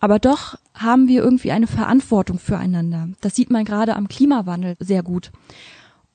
Aber 0.01 0.19
doch 0.19 0.59
haben 0.75 1.09
wir 1.09 1.23
irgendwie 1.23 1.53
eine 1.53 1.69
Verantwortung 1.69 2.39
füreinander. 2.39 3.09
Das 3.21 3.37
sieht 3.37 3.51
man 3.51 3.65
gerade 3.65 3.97
am 3.97 4.09
Klimawandel 4.09 4.77
sehr 4.81 5.03
gut. 5.03 5.31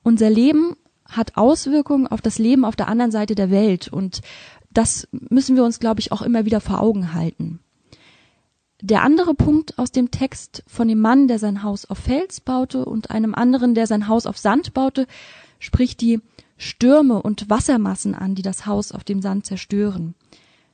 Unser 0.02 0.30
Leben 0.30 0.76
hat 1.06 1.36
Auswirkungen 1.36 2.06
auf 2.06 2.20
das 2.20 2.38
Leben 2.38 2.64
auf 2.64 2.76
der 2.76 2.88
anderen 2.88 3.10
Seite 3.10 3.34
der 3.34 3.50
Welt 3.50 3.88
und 3.88 4.20
das 4.72 5.08
müssen 5.10 5.56
wir 5.56 5.64
uns, 5.64 5.80
glaube 5.80 6.00
ich, 6.00 6.12
auch 6.12 6.22
immer 6.22 6.44
wieder 6.44 6.60
vor 6.60 6.80
Augen 6.80 7.12
halten. 7.14 7.58
Der 8.82 9.02
andere 9.02 9.34
Punkt 9.34 9.78
aus 9.78 9.92
dem 9.92 10.10
Text 10.10 10.62
von 10.66 10.88
dem 10.88 11.00
Mann, 11.00 11.28
der 11.28 11.38
sein 11.38 11.62
Haus 11.62 11.84
auf 11.84 11.98
Fels 11.98 12.40
baute 12.40 12.84
und 12.84 13.10
einem 13.10 13.34
anderen, 13.34 13.74
der 13.74 13.86
sein 13.86 14.08
Haus 14.08 14.26
auf 14.26 14.38
Sand 14.38 14.72
baute, 14.72 15.06
spricht 15.58 16.00
die 16.00 16.20
Stürme 16.56 17.20
und 17.20 17.50
Wassermassen 17.50 18.14
an, 18.14 18.34
die 18.34 18.42
das 18.42 18.66
Haus 18.66 18.92
auf 18.92 19.04
dem 19.04 19.20
Sand 19.20 19.44
zerstören. 19.44 20.14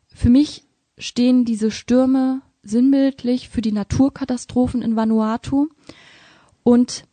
Für 0.07 0.31
mich 0.31 0.65
stehen 0.99 1.45
diese 1.45 1.71
Stürme 1.71 2.43
sinnbildlich 2.69 3.49
für 3.49 3.61
die 3.61 3.73
Naturkatastrophen 3.73 4.83
in 4.83 4.97
Vanuatu. 4.97 5.69
Und 6.63 7.05